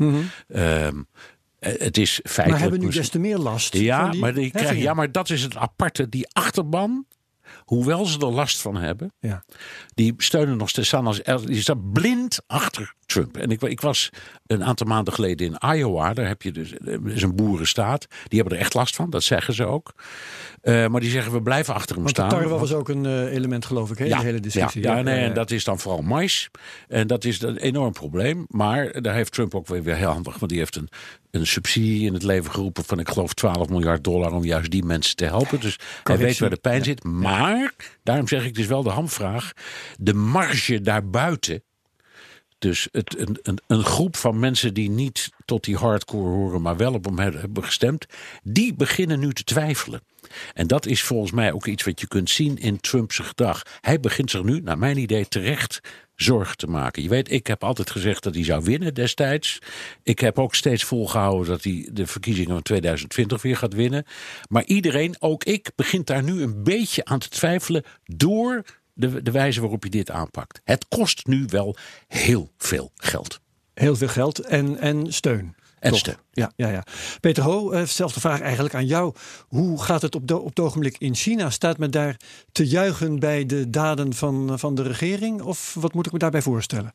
[0.49, 1.03] Ehm,
[1.59, 2.37] eh, het is feitelijk.
[2.37, 2.51] Mhm.
[2.51, 5.43] Maar hebben nu des te meer last ja, maar, die krijgen, ja, maar dat is
[5.43, 6.09] het aparte.
[6.09, 7.07] Die achterban,
[7.71, 9.45] hoewel ze er last van hebben, Ja.
[9.95, 13.37] die steunen nog steeds aan als die staat blind achter Trump.
[13.37, 14.11] En ik, ik was
[14.47, 16.15] een aantal maanden geleden in Iowa.
[16.15, 16.73] Daar heb je dus
[17.05, 18.07] is een boerenstaat.
[18.29, 19.11] Die hebben er echt last van.
[19.11, 19.93] Dat zeggen ze ook.
[20.61, 22.29] Eh, maar die zeggen we blijven achter hem Want staan.
[22.29, 24.83] tarwe was ook een eh, element, geloof ik, hè, in de hele discussie.
[24.83, 26.51] Ja, ja nee, en dat is dan vooral mais.
[26.89, 28.45] En dat is een enorm probleem.
[28.49, 30.39] Maar daar heeft Trump ook weer, weer heel handig.
[30.39, 30.89] Want die heeft een,
[31.31, 34.85] een subsidie in het leven geroepen van ik geloof 12 miljard dollar om juist die
[34.85, 35.61] mensen te helpen.
[35.61, 37.05] Dus hij weet waar de pijn zit.
[37.05, 39.53] Maar, daarom zeg ik, is wel de hamvraag.
[39.99, 41.63] De marge daarbuiten.
[42.61, 46.77] Dus het, een, een, een groep van mensen die niet tot die hardcore horen, maar
[46.77, 48.07] wel op hem hebben gestemd,
[48.43, 50.03] die beginnen nu te twijfelen.
[50.55, 53.63] En dat is volgens mij ook iets wat je kunt zien in Trumps gedrag.
[53.81, 55.81] Hij begint zich nu, naar mijn idee, terecht
[56.15, 57.03] zorgen te maken.
[57.03, 59.59] Je weet, ik heb altijd gezegd dat hij zou winnen destijds.
[60.03, 64.05] Ik heb ook steeds volgehouden dat hij de verkiezingen van 2020 weer gaat winnen.
[64.49, 68.65] Maar iedereen, ook ik, begint daar nu een beetje aan te twijfelen door
[69.01, 70.61] de, de wijze waarop hij dit aanpakt.
[70.65, 73.41] Het kost nu wel heel veel geld.
[73.75, 75.55] Heel veel geld en, en steun.
[75.79, 76.17] En steun.
[76.33, 76.85] Ja, ja, ja.
[77.21, 79.15] Peter Ho, eh, dezelfde vraag eigenlijk aan jou.
[79.49, 81.51] Hoe gaat het op, de, op het ogenblik in China?
[81.51, 82.17] Staat men daar
[82.53, 85.43] te juichen bij de daden van, van de regering?
[85.43, 86.95] Of wat moet ik me daarbij voorstellen?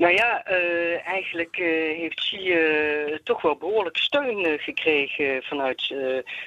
[0.00, 1.66] Nou ja, eh, eigenlijk eh,
[1.98, 5.88] heeft Xi eh, toch wel behoorlijk steun gekregen vanuit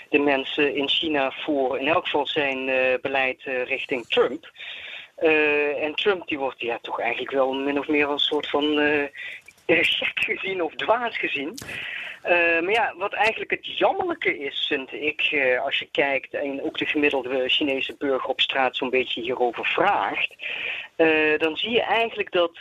[0.10, 2.66] de mensen in China voor in elk geval zijn
[3.02, 4.52] beleid richting Trump.
[5.82, 8.64] En Trump die wordt ja toch eigenlijk wel min of meer als een soort van
[9.68, 11.58] gek gezien of dwaas gezien.
[12.62, 16.86] Maar ja, wat eigenlijk het jammerlijke is, vind ik, als je kijkt en ook de
[16.86, 20.36] gemiddelde Chinese burger op straat zo'n beetje hierover vraagt,
[21.38, 22.52] dan zie je eigenlijk dat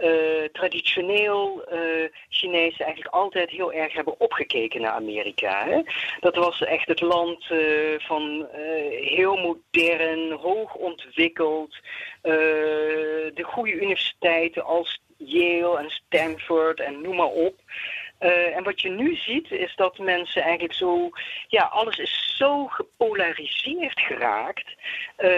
[0.00, 1.78] eh, traditioneel eh
[2.28, 5.64] Chinezen eigenlijk altijd heel erg hebben opgekeken naar Amerika.
[5.64, 5.82] Hè?
[6.20, 7.58] Dat was echt het land eh,
[7.98, 8.48] van
[8.90, 11.76] heel modern, hoog ontwikkeld,
[12.22, 17.54] de goede universiteiten als Yale en Stanford en noem maar op.
[18.18, 21.10] Eh, en wat je nu ziet is dat mensen eigenlijk zo,
[21.48, 24.74] ja, alles is zo gepolariseerd geraakt,
[25.16, 25.28] eh,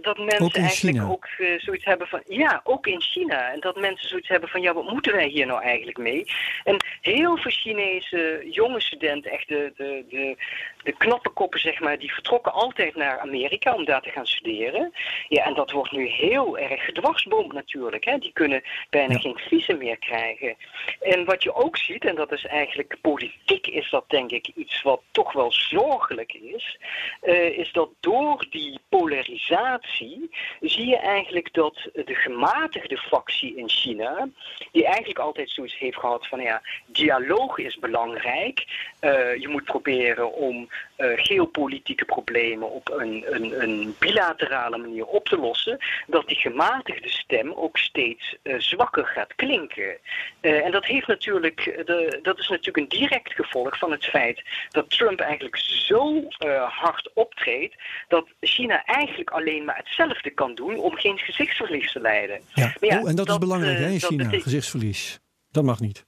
[0.00, 1.10] dat mensen Ook eigenlijk China.
[1.10, 3.52] ook eh, zoiets hebben van, ja, ook in China.
[3.52, 6.24] En dat mensen zoiets hebben van, ja, wat moeten wij hier nou eigenlijk mee?
[6.64, 10.36] En heel veel Chinese jonge studenten, echt de, de, de,
[10.82, 14.92] de knappe koppen, zeg maar, die vertrokken altijd naar Amerika om daar te gaan studeren.
[15.28, 18.04] Ja, en dat wordt nu heel erg gedwarsboomd natuurlijk.
[18.04, 18.18] Hè.
[18.18, 19.18] Die kunnen bijna Ja.
[19.18, 20.54] geen visum meer krijgen.
[21.00, 24.82] En wat je ook ziet, en dat is eigenlijk politiek, is dat denk ik iets
[24.82, 26.78] wat toch wel zorgelijk is,
[27.20, 34.28] eh, is dat door die polarisatie zie je eigenlijk dat de gematigde factie in China,
[34.72, 38.64] die eigenlijk altijd zoiets heeft gehad van ja, dialoog is belangrijk.
[38.98, 45.28] Eh, je moet proberen om eh, geopolitieke problemen op een, een, een bilaterale manier op
[45.28, 49.96] te lossen, dat die gematigde stem ook steeds zwakker gaat klinken.
[50.40, 54.42] En dat heeft natuurlijk, eh, de, dat is natuurlijk een direct gevolg van het feit
[54.70, 57.74] dat Trump eigenlijk zo eh, hard optreedt
[58.08, 62.40] dat China eigenlijk alleen maar hetzelfde kan doen om geen gezichtsverlies te leiden.
[62.54, 62.72] Ja.
[62.80, 65.20] Oh, en dat, is belangrijk eh, hè, in dat China, gezichtsverlies.
[65.50, 66.06] Dat mag niet.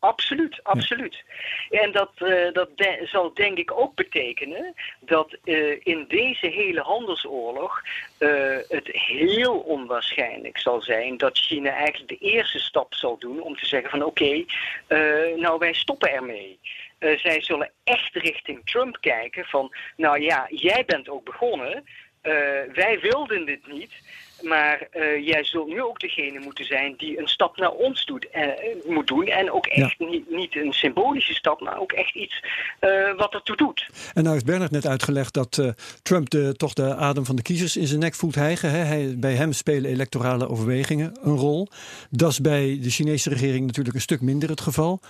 [0.00, 1.22] Absoluut, absoluut.
[1.70, 6.80] En dat, uh, dat de, zal denk ik ook betekenen dat uh, in deze hele
[6.80, 7.82] handelsoorlog
[8.18, 13.56] uh, het heel onwaarschijnlijk zal zijn dat China eigenlijk de eerste stap zal doen om
[13.56, 14.44] te zeggen van oké,
[14.88, 16.58] okay, nou wij stoppen ermee.
[16.98, 21.84] zij zullen echt richting Trump kijken van nou ja, jij bent ook begonnen,
[22.72, 23.92] wij wilden dit niet.
[24.42, 28.26] Maar uh, jij zult nu ook degene moeten zijn die een stap naar ons doet,
[28.34, 28.42] uh,
[28.86, 29.26] moet doen.
[29.26, 30.06] En ook echt ja.
[30.06, 32.44] niet, niet, een symbolische stap, maar ook echt iets
[32.80, 33.86] uh, wat ertoe doet.
[34.14, 37.76] En nou heeft Bernard net uitgelegd dat Trump de, toch de adem van de kiezers
[37.76, 38.70] in zijn nek voelt hijgen.
[38.70, 38.78] Hè?
[38.78, 41.68] Hij, bij hem spelen electorale overwegingen een rol.
[42.10, 45.00] Dat is bij de Chinese regering natuurlijk een stuk minder het geval.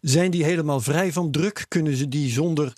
[0.00, 1.64] Zijn die helemaal vrij van druk?
[1.68, 2.72] Kunnen ze die zonder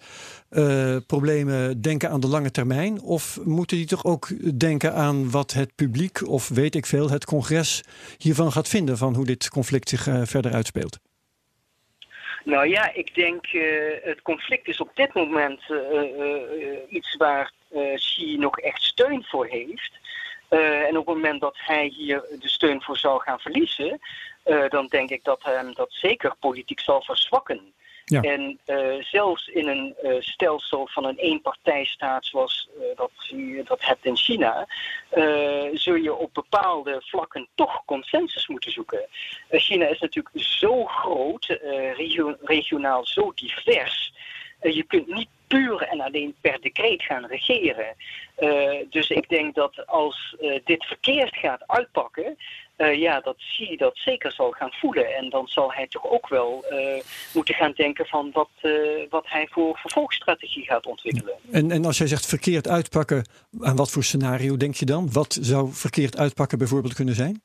[0.53, 3.03] uh, problemen denken aan de lange termijn?
[3.03, 7.25] Of moeten die toch ook denken aan wat het publiek of weet ik veel, het
[7.25, 7.83] congres
[8.19, 10.99] hiervan gaat vinden van hoe dit conflict zich uh, verder uitspeelt?
[12.45, 13.63] Nou ja, ik denk uh,
[14.03, 15.61] het conflict is op dit moment
[16.89, 17.53] iets waar
[17.95, 19.93] Xi nog echt steun voor heeft.
[20.89, 23.99] en op het moment dat hij hier de steun voor zou gaan verliezen,
[24.69, 27.73] dan denk ik dat hem dat zeker politiek zal verzwakken.
[28.21, 33.85] En uh, zelfs in een uh, stelsel van een eenpartijstaat zoals uh, dat je dat
[33.85, 34.67] hebt in China,
[35.73, 39.09] zul je op bepaalde vlakken toch consensus moeten zoeken.
[39.51, 41.47] China is natuurlijk zo groot,
[41.97, 44.13] regio regionaal zo divers.
[44.61, 47.97] je kunt niet puur en alleen per decreet gaan regeren.
[48.91, 52.37] dus ik denk dat als dit verkeerd gaat uitpakken,
[52.83, 55.15] uh, ja, dat je dat zeker zal gaan voelen.
[55.15, 57.03] En dan zal hij toch ook wel uh,
[57.35, 58.73] moeten gaan denken van wat, uh,
[59.11, 61.35] wat hij voor vervolgstrategie gaat ontwikkelen.
[61.51, 63.29] En, en als jij zegt verkeerd uitpakken,
[63.61, 65.13] aan wat voor scenario denk je dan?
[65.13, 67.43] Wat zou verkeerd uitpakken bijvoorbeeld kunnen zijn?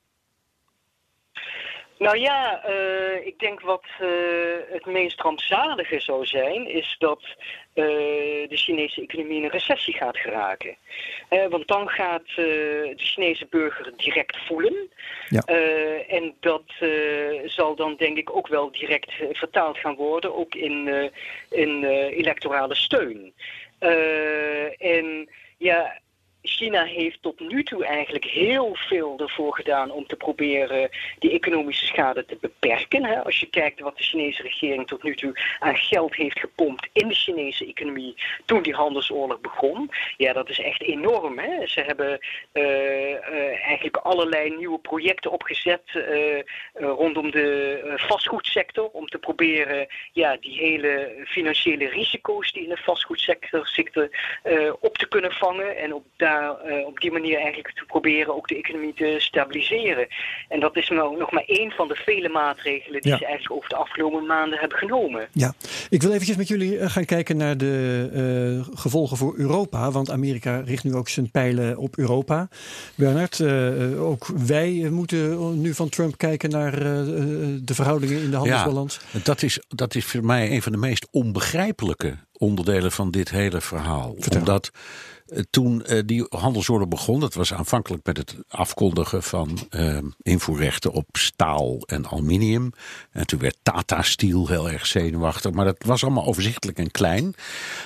[1.97, 4.07] Nou ja, uh, ik denk wat uh,
[4.69, 7.21] het meest rampzalige zou zijn, is dat
[7.73, 7.85] uh,
[8.49, 10.75] de Chinese economie in een recessie gaat geraken.
[11.49, 14.89] want dan gaat de Chinese burger direct voelen.
[15.29, 15.41] Ja.
[16.07, 16.63] en dat
[17.45, 21.11] zal dan denk ik ook wel direct vertaald gaan worden, ook in,
[21.49, 23.33] in electorale steun.
[24.77, 25.99] en ja,
[26.47, 31.85] China heeft tot nu toe eigenlijk heel veel ervoor gedaan om te proberen die economische
[31.85, 33.23] schade te beperken.
[33.23, 37.07] Als je kijkt wat de Chinese regering tot nu toe aan geld heeft gepompt in
[37.07, 39.89] de Chinese economie toen die handelsoorlog begon.
[40.17, 41.39] Ja, dat is echt enorm.
[41.39, 41.67] Hè.
[41.67, 42.19] Ze hebben
[42.53, 42.63] uh,
[43.09, 46.41] uh, eigenlijk allerlei nieuwe projecten opgezet uh,
[46.73, 53.67] rondom de vastgoedsector om te proberen ja, die hele financiële risico's die in de vastgoedsector
[53.67, 54.09] zitten
[54.79, 58.47] op te kunnen vangen en op daar uh, op die manier eigenlijk te proberen ook
[58.47, 60.07] de economie te stabiliseren.
[60.47, 63.17] En dat is nou nog maar één van de vele maatregelen die ja.
[63.17, 65.27] ze eigenlijk over de afgelopen maanden hebben genomen.
[65.31, 65.53] Ja,
[65.89, 67.75] ik wil eventjes met jullie eh, gaan kijken naar de
[68.67, 69.91] uh, gevolgen voor Europa.
[69.91, 72.47] Want Amerika richt nu ook zijn pijlen op Europa.
[72.95, 76.71] Bernard, uh, ook wij moeten nu van Trump kijken naar
[77.63, 78.99] de verhoudingen in de handelsbalans.
[79.11, 83.29] Ja, dat is, dat is voor mij een van de meest onbegrijpelijke onderdelen van dit
[83.29, 84.15] hele verhaal.
[84.19, 84.39] Vertel.
[84.39, 84.71] Omdat
[85.49, 91.07] toen uh, die handelsoorlog begon, dat was aanvankelijk met het afkondigen van uh, invoerrechten op
[91.11, 92.71] staal en aluminium.
[93.11, 97.33] En toen werd Tata Steel heel erg zenuwachtig, maar dat was allemaal overzichtelijk en klein.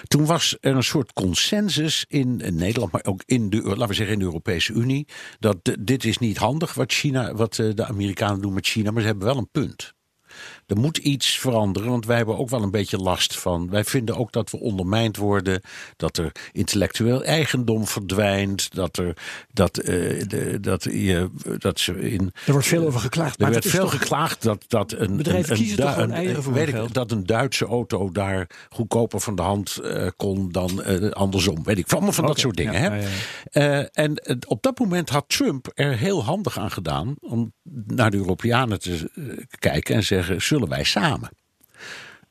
[0.04, 4.14] Toen was er een soort consensus in Nederland, maar ook in de, laten we zeggen
[4.14, 5.08] in de Europese Unie,
[5.40, 9.08] dat dit is niet handig wat China, wat de Amerikanen doen met China, maar ze
[9.08, 9.94] hebben wel een punt.
[10.72, 13.70] Er moet iets veranderen, want wij hebben ook wel een beetje last van.
[13.70, 15.62] Wij vinden ook dat we ondermijnd worden,
[15.98, 19.18] dat er intellectueel eigendom verdwijnt, dat er
[19.54, 19.86] dat, uh,
[20.28, 22.32] de, dat je dat ze in.
[22.46, 23.42] Er wordt veel over geklaagd.
[23.42, 27.26] Er werd veel geklaagd dat dat een bedrijven gewoon eieren voor weet ik, dat een
[27.26, 31.64] Duitse auto daar goedkoper van de hand uh, kon dan uh, andersom.
[31.64, 32.74] Weet ik, allemaal van okay, dat soort dingen.
[32.74, 32.96] Ja, hè?
[32.96, 33.08] Ja,
[33.52, 33.90] ja.
[33.92, 37.54] en op dat moment had Trump er heel handig aan gedaan om
[37.88, 39.10] naar de Europeanen te
[39.60, 41.30] kijken en zeggen: wij samen?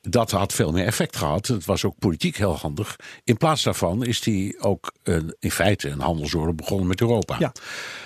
[0.01, 1.47] Dat had veel meer effect gehad.
[1.47, 2.97] Het was ook politiek heel handig.
[3.25, 7.37] In plaats daarvan is hij ook een, in feite een handelsoorlog begonnen met Europa.
[7.39, 7.53] Ja.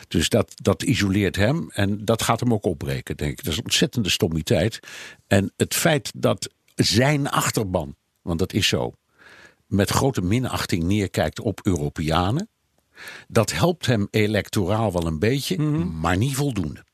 [0.09, 3.45] Dus dat, dat isoleert hem en dat gaat hem ook opbreken, denk ik.
[3.45, 4.81] Dat is een ontzettende stommiteit.
[5.27, 8.93] En het feit dat zijn achterban, want dat is zo,
[9.67, 12.49] met grote minachting neerkijkt op Europeanen.
[13.29, 16.01] Dat helpt hem electoraal wel een beetje, mm -hmm.
[16.01, 16.85] maar niet voldoende.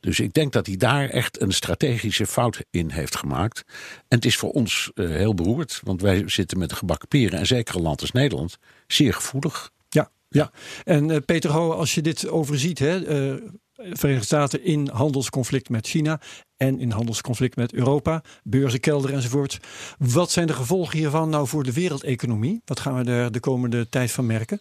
[0.00, 3.64] Dus ik denk dat hij daar echt een strategische fout in heeft gemaakt.
[4.08, 7.46] En het is voor ons uh, heel beroerd, want wij zitten met gebakken peren, en
[7.46, 9.70] zeker een land als Nederland, zeer gevoelig.
[9.88, 10.50] Ja, ja.
[10.84, 13.42] en uh, Peter Ho, als je dit overziet, hè, uh,
[13.74, 16.20] Verenigde Staten in handelsconflict met China
[16.56, 19.58] en in handelsconflict met Europa, beurzenkelder enzovoort.
[19.98, 22.60] Wat zijn de gevolgen hiervan nou voor de wereldeconomie?
[22.64, 24.60] Wat gaan we er de komende tijd van merken?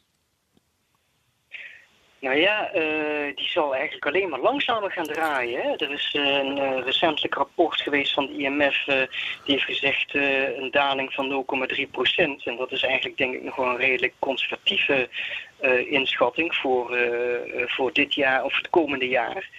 [2.20, 5.62] Nou ja, uh, die zal eigenlijk alleen maar langzamer gaan draaien.
[5.62, 5.70] Hè?
[5.76, 9.08] Er is een uh, recentelijk rapport geweest van de IMF die
[9.46, 11.46] heeft gezegd een daling van
[11.76, 12.46] 0,3 procent.
[12.46, 15.10] En dat is eigenlijk denk ik nog wel een redelijk conservatieve
[15.90, 16.98] inschatting voor,
[17.66, 19.50] voor dit jaar of het komende jaar.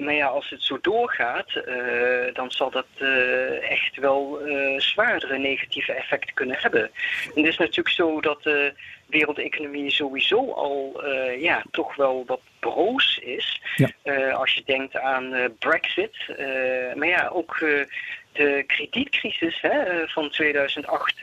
[0.00, 1.62] maar ja, als het zo doorgaat,
[2.32, 2.86] dan zal dat
[3.60, 4.40] echt wel
[4.76, 6.82] zwaardere negatieve effecten kunnen hebben.
[7.34, 8.48] En het is natuurlijk zo dat
[9.14, 13.60] wereldeconomie sowieso al uh, ja, toch wel wat broos is.
[13.76, 13.90] Ja.
[14.04, 16.16] Uh, als je denkt aan uh, Brexit.
[16.94, 17.58] maar ja, ook
[18.32, 21.16] de kredietcrisis hè, van 2008,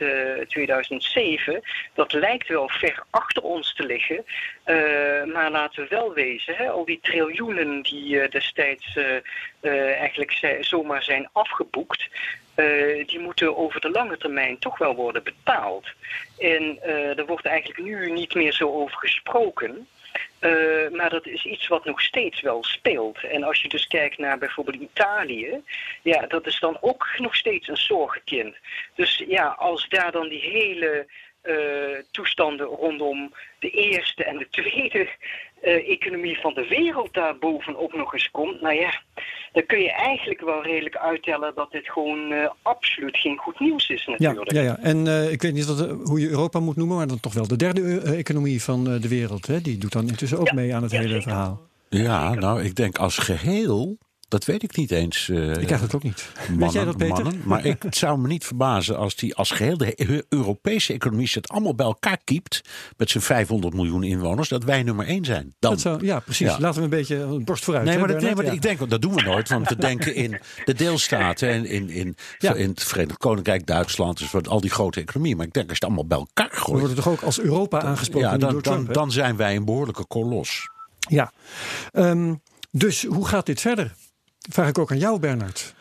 [0.48, 1.60] 2007,
[1.94, 4.24] dat lijkt wel ver achter ons te liggen.
[5.32, 8.98] maar laten we wel wezen, hè, al die triljoenen die destijds
[9.60, 12.08] eigenlijk zomaar zijn afgeboekt,
[12.56, 15.86] uh, die moeten over de lange termijn toch wel worden betaald.
[16.38, 19.86] En uh, er wordt eigenlijk nu niet meer zo over gesproken.
[20.40, 23.24] Uh, maar dat is iets wat nog steeds wel speelt.
[23.24, 25.62] En als je dus kijkt naar bijvoorbeeld Italië,
[26.02, 28.56] ja, dat is dan ook nog steeds een zorgenkind.
[28.94, 31.06] Dus ja, als daar dan die hele
[31.44, 35.08] uh, toestanden rondom de eerste en de tweede
[35.62, 39.00] uh, economie van de wereld daar bovenop nog eens komt, nou ja,
[39.52, 43.88] dan kun je eigenlijk wel redelijk uittellen dat dit gewoon uh, absoluut geen goed nieuws
[43.88, 44.52] is natuurlijk.
[44.52, 44.78] Ja, ja, ja.
[44.78, 47.48] en uh, ik weet niet wat, hoe je Europa moet noemen, maar dan toch wel
[47.48, 49.46] de derde economie van de wereld.
[49.46, 49.60] Hè?
[49.60, 51.22] Die doet dan intussen ook ja, mee aan het ja, hele zeker.
[51.22, 51.60] verhaal.
[51.88, 53.98] Ja, nou, ik denk als geheel
[54.32, 55.28] dat weet ik niet eens.
[55.28, 56.28] Uh, ik krijg het ook niet.
[56.48, 57.24] Mannen, weet jij dat, Peter?
[57.24, 61.30] Mannen, maar ik, het zou me niet verbazen als die als geheel de Europese economie
[61.32, 62.60] het allemaal bij elkaar kiept
[62.96, 65.54] met zijn 500 miljoen inwoners, dat wij nummer één zijn.
[65.58, 65.70] Dan.
[65.70, 66.46] Dat zou, ja, precies.
[66.46, 66.60] Ja.
[66.60, 67.86] Laten we een beetje borst vooruit.
[67.86, 68.52] Nee, maar, dat, nee, maar ja.
[68.52, 72.16] ik denk, dat doen we nooit, want we denken in de deelstaten en in, in,
[72.38, 72.54] ja.
[72.54, 75.36] in het Verenigd Koninkrijk, Duitsland, dus al die grote economieën.
[75.36, 76.72] Maar ik denk als je het allemaal bij elkaar gooit.
[76.72, 79.56] We worden toch ook als Europa aangesproken ja, dan, door Trump, dan, dan, zijn wij
[79.56, 80.68] een behoorlijke kolos.
[80.98, 81.32] Ja,
[81.92, 83.94] um, dus hoe gaat dit verder?
[84.50, 85.74] Vraag ik ook aan jou, Bernard.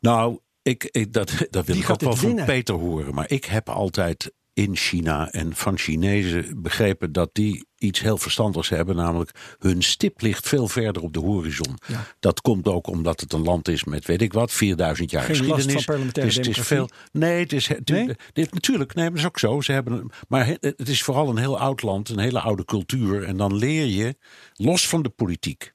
[0.00, 3.14] Nou, ik, ik dat, dat wil ik ook wel van Peter horen.
[3.14, 8.68] Maar ik heb altijd in China en van Chinezen begrepen dat die iets heel verstandigs
[8.68, 8.96] hebben.
[8.96, 11.78] Namelijk hun stip ligt veel verder op de horizon.
[11.86, 12.06] Ja.
[12.20, 15.30] Dat komt ook omdat het een land is met weet ik wat, 4000 jaar Geen
[15.30, 15.64] geschiedenis.
[15.64, 16.88] Last van parlementaire dus het is veel.
[17.12, 18.16] Nee, het is het, nee?
[18.32, 19.60] Dit, natuurlijk, nee, dat is ook zo.
[19.60, 23.24] Ze hebben, maar het is vooral een heel oud land, een hele oude cultuur.
[23.24, 24.16] En dan leer je,
[24.54, 25.72] los van de politiek,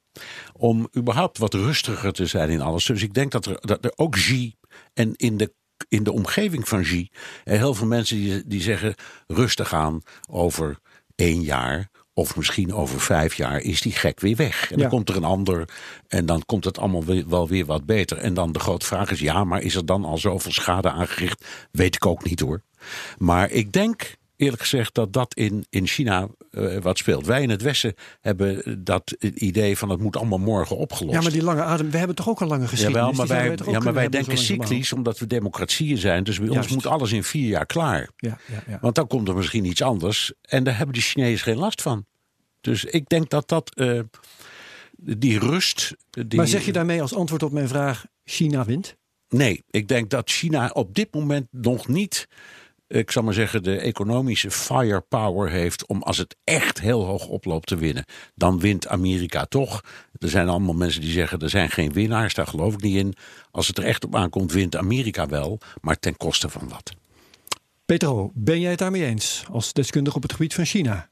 [0.54, 2.86] om überhaupt wat rustiger te zijn in alles.
[2.86, 4.56] Dus ik denk dat er, dat er ook Xi
[4.94, 5.54] en in de
[5.88, 7.10] in de omgeving van Xi
[7.44, 8.96] er heel veel mensen die, die zeggen
[9.28, 10.80] rustig aan over
[11.16, 14.72] één jaar of misschien over vijf jaar is die gek weer weg.
[14.72, 15.70] En dan komt er een ander
[16.08, 18.18] en dan komt het allemaal weer, wel weer wat beter.
[18.18, 21.46] En dan de grote vraag is, ja, maar is er dan al zoveel schade aangericht?
[21.72, 22.62] Weet ik ook niet hoor.
[23.18, 27.26] Maar ik denk eerlijk gezegd dat dat in, in China uh, wat speelt.
[27.26, 31.16] Wij in het Westen hebben dat idee van het moet allemaal morgen opgelost.
[31.16, 33.02] Ja, maar die lange adem, we hebben toch ook een lange geschiedenis.
[33.02, 36.24] Jawel, maar wij, ja, maar wij denken cyclisch omdat we democratieën zijn.
[36.24, 36.64] Dus bij Juist.
[36.64, 38.10] ons moet alles in vier jaar klaar.
[38.18, 38.78] Ja, ja, ja.
[38.82, 40.34] Want dan komt er misschien iets anders.
[40.42, 42.06] En daar hebben de Chinezen geen last van.
[42.62, 43.72] Dus ik denk dat dat...
[43.76, 44.00] Uh,
[45.06, 45.96] die rust...
[46.10, 46.38] Die...
[46.38, 48.06] Maar zeg je daarmee als antwoord op mijn vraag...
[48.26, 48.96] China wint?
[49.30, 52.28] Nee, ik denk dat China op dit moment nog niet
[52.94, 57.68] ik zal maar zeggen, de economische firepower heeft om als het echt heel hoog oploopt
[57.68, 58.06] te winnen.
[58.36, 59.82] Dan wint Amerika toch.
[60.20, 63.14] Er zijn allemaal mensen die zeggen er zijn geen winnaars, daar geloof ik niet in.
[63.52, 66.94] Als het er echt op aankomt, wint Amerika wel, maar ten koste van wat.
[67.86, 71.10] Petro, ben jij het daarmee eens als deskundige op het gebied van China?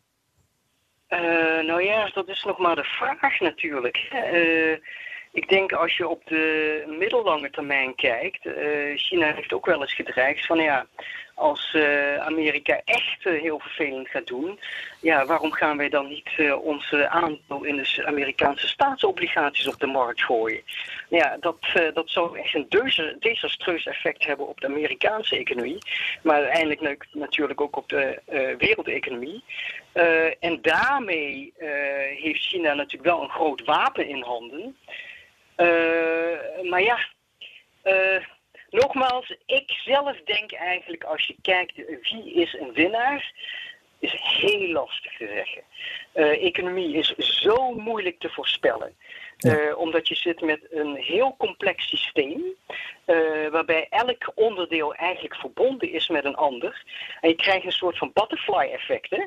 [1.10, 1.20] Uh,
[1.68, 4.10] nou ja, dat is nog maar de vraag natuurlijk.
[4.34, 4.78] Uh,
[5.32, 8.54] ik denk als je op de middellange termijn kijkt, uh,
[8.98, 10.86] China heeft ook wel eens gedreigd van ja,
[11.42, 14.60] als uh, Amerika echt uh, heel vervelend gaat doen,
[15.00, 19.88] ja, waarom gaan wij dan niet uh, onze aandeel in de Amerikaanse staatsobligaties op de
[19.88, 20.62] markt gooien?
[21.10, 21.58] Ja, dat,
[21.94, 25.78] dat zou echt een desastreus effect hebben op de Amerikaanse economie,
[26.22, 28.22] maar uiteindelijk natuurlijk ook op de
[28.58, 29.44] wereldeconomie.
[30.40, 31.54] en daarmee
[32.18, 34.78] heeft China natuurlijk wel een groot wapen in handen.
[36.70, 37.00] maar ja.
[38.72, 43.34] Nogmaals, ik zelf denk eigenlijk als je kijkt wie is een winnaar,
[44.00, 45.62] is heel lastig te zeggen.
[46.14, 48.96] Uh, economie is zo moeilijk te voorspellen.
[49.38, 49.60] Ja.
[49.60, 52.44] Uh, omdat je zit met een heel complex systeem.
[53.12, 56.84] Uh, waarbij elk onderdeel eigenlijk verbonden is met een ander.
[57.22, 59.12] En je krijgt een soort van butterfly-effect.
[59.12, 59.22] Uh,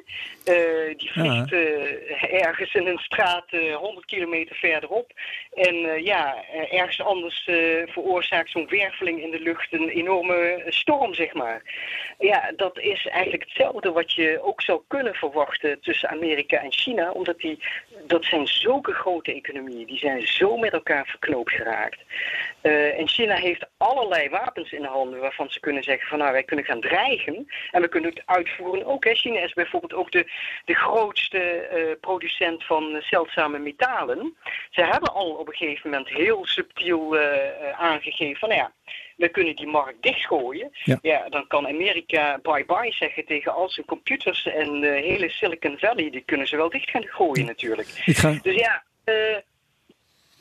[0.96, 5.12] die vliegt uh, ergens in een straat 100 kilometer verderop.
[5.54, 7.42] En ja, ergens anders
[7.86, 11.62] veroorzaakt zo'n werveling in de lucht een enorme storm, zeg maar.
[12.18, 17.10] Ja, dat is eigenlijk hetzelfde wat je ook zou kunnen verwachten tussen Amerika en China.
[17.10, 17.58] Omdat die,
[18.06, 19.86] dat zijn zulke grote economieën.
[19.86, 21.98] Die zijn zo met elkaar verknoopt geraakt.
[22.70, 26.64] En China heeft allerlei wapens in handen waarvan ze kunnen zeggen van nou wij kunnen
[26.64, 29.04] gaan dreigen en we kunnen het uitvoeren ook.
[29.04, 29.14] Hè.
[29.14, 30.30] China is bijvoorbeeld ook de,
[30.64, 34.36] de grootste uh, producent van zeldzame metalen.
[34.70, 37.22] Ze hebben al op een gegeven moment heel subtiel uh,
[37.78, 38.72] aangegeven van nou ja,
[39.16, 40.70] we kunnen die markt dichtgooien.
[40.72, 40.98] Ja.
[41.02, 46.10] ja, dan kan Amerika bye-bye zeggen tegen al zijn computers en de hele Silicon Valley,
[46.10, 47.88] die kunnen ze wel dicht gaan gooien natuurlijk.
[47.88, 48.38] Ga...
[48.42, 48.82] Dus ja,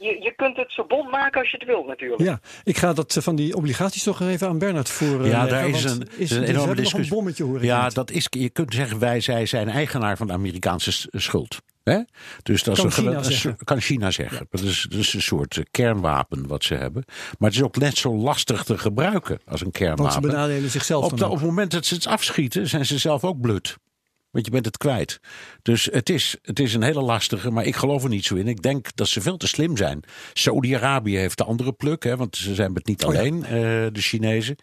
[0.03, 2.21] je, je kunt het zo bond maken als je het wil natuurlijk.
[2.21, 5.25] Ja, ik ga dat eh, van die obligaties toch even aan Bernard voor.
[5.25, 7.11] Ja, daar is een, is, een enorme discussie.
[7.11, 10.33] Een bommetje hoor Ja, dat is, je kunt zeggen wij zij zijn eigenaar van de
[10.33, 11.61] Amerikaanse schuld.
[11.83, 11.99] Hè?
[12.43, 13.57] Dus dat kan, is een, China zeggen.
[13.63, 14.47] kan China zeggen.
[14.49, 17.03] Dat, is, dat is een soort eh, kernwapen wat ze hebben.
[17.39, 20.03] Maar het is ook net zo lastig te gebruiken als een kernwapen.
[20.03, 22.97] Want ze benadelen zichzelf op, de, op het moment dat ze het afschieten, zijn ze
[22.97, 23.77] zelf ook blut.
[24.33, 25.19] Want je bent het kwijt.
[25.61, 28.47] Dus het is, het is een hele lastige, maar ik geloof er niet zo in.
[28.47, 30.03] Ik denk dat ze veel te slim zijn.
[30.33, 33.49] Saudi-Arabië heeft de andere pluk, hè, want ze zijn het niet oh alleen, uh,
[33.91, 34.55] de Chinezen.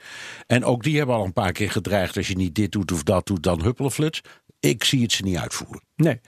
[0.47, 3.03] En ook die hebben al een paar keer gedreigd: als je niet dit doet of
[3.03, 4.21] dat doet, dan huppeleflut.
[4.61, 5.83] Ik zie het ze niet uitvoeren.
[5.97, 6.21] Nee.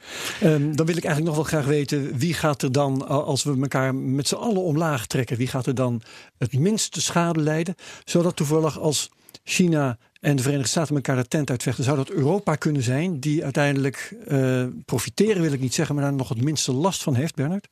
[0.43, 3.61] Um, dan wil ik eigenlijk nog wel graag weten: wie gaat er dan, als we
[3.61, 6.03] elkaar met z'n allen omlaag trekken, wie gaat er dan
[6.38, 7.74] het minste schade lijden?
[8.05, 9.11] Zodat toevallig als
[9.45, 13.45] China en de Verenigde Staten elkaar de tent uitvechten, zou dat Europa kunnen zijn die
[13.45, 17.35] uiteindelijk uh, profiteren, wil ik niet zeggen, maar daar nog het minste last van heeft,
[17.35, 17.68] Bernard?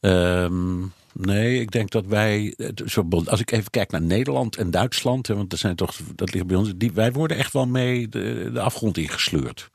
[0.00, 2.56] Um, nee, ik denk dat wij,
[3.24, 6.56] als ik even kijk naar Nederland en Duitsland, want dat zijn toch, dat ligt bij
[6.56, 9.70] ons, die, wij worden echt wel mee de, de afgrond ingesleurd.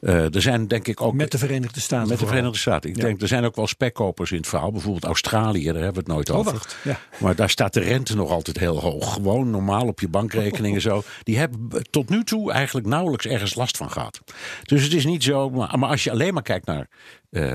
[0.00, 1.14] Uh, er zijn denk ik ook.
[1.14, 2.08] Met de Verenigde Staten.
[2.08, 2.90] Met de Verenigde Staten.
[2.90, 4.72] Ik denk, er zijn ook wel spekkopers in het verhaal.
[4.72, 6.52] Bijvoorbeeld Australië, daar hebben we het nooit oh, over.
[6.52, 7.00] Wacht, ja.
[7.18, 9.12] Maar daar staat de rente nog altijd heel hoog.
[9.12, 11.02] Gewoon normaal op je bankrekening en zo.
[11.22, 14.20] Die hebben tot nu toe eigenlijk nauwelijks ergens last van gehad.
[14.62, 15.50] Dus het is niet zo.
[15.50, 16.88] Maar, maar als je alleen maar kijkt naar
[17.30, 17.54] uh,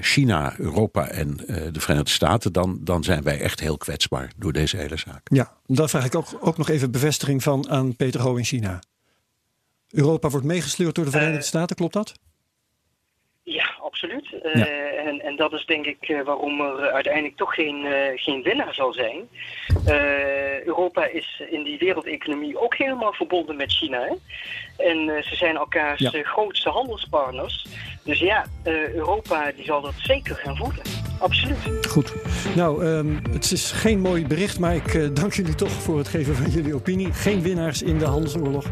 [0.00, 4.52] China, Europa en uh, de Verenigde Staten, dan, dan zijn wij echt heel kwetsbaar door
[4.52, 5.20] deze hele zaak.
[5.24, 8.80] Ja, daar vraag ik ook, ook nog even bevestiging van aan Peter Ho in China.
[9.88, 12.14] Europa wordt meegesleurd door de Verenigde eh, Staten, klopt dat?
[13.42, 14.26] Ja, absoluut.
[14.32, 18.42] Uh, en, en dat is denk ik uh, waarom er uiteindelijk toch geen, uh, geen
[18.42, 19.28] winnaar zal zijn.
[20.64, 24.00] Europa is in die wereldeconomie ook helemaal verbonden met China.
[24.00, 24.14] Hè?
[24.84, 26.22] En ze zijn elkaars ja.
[26.22, 27.66] grootste handelspartners.
[28.04, 28.46] Dus ja,
[28.94, 30.82] Europa die zal dat zeker gaan voelen
[31.18, 31.86] absoluut.
[31.88, 32.14] Goed.
[32.56, 36.08] Nou, um, het is geen mooi bericht, maar ik uh, dank jullie toch voor het
[36.08, 37.12] geven van jullie opinie.
[37.12, 38.66] Geen winnaars in de handelsoorlog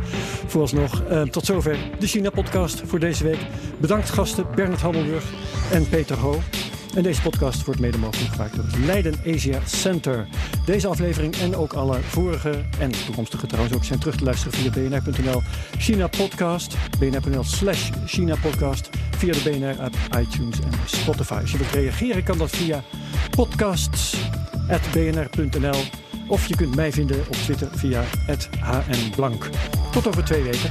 [0.46, 1.02] vooralsnog.
[1.10, 3.38] Uh, tot zover de China-podcast voor deze week.
[3.78, 4.80] Bedankt gasten Bernard
[5.70, 6.40] En Peter Ho.
[6.94, 10.26] En deze podcast wordt mede mogelijk gemaakt door het Leiden Asia Center.
[10.64, 14.70] Deze aflevering en ook alle vorige en toekomstige trouwens ook zijn terug te luisteren via
[14.70, 15.42] bnr.nl
[15.78, 21.38] China Podcast, bnr.nl slash China Podcast, via de BNR-app, iTunes en Spotify.
[21.40, 22.82] Als je wilt reageren kan dat via
[23.30, 25.80] podcasts.bnr.nl
[26.28, 28.04] of je kunt mij vinden op Twitter via
[28.60, 29.48] @hnblank.
[29.92, 30.70] Tot over twee weken.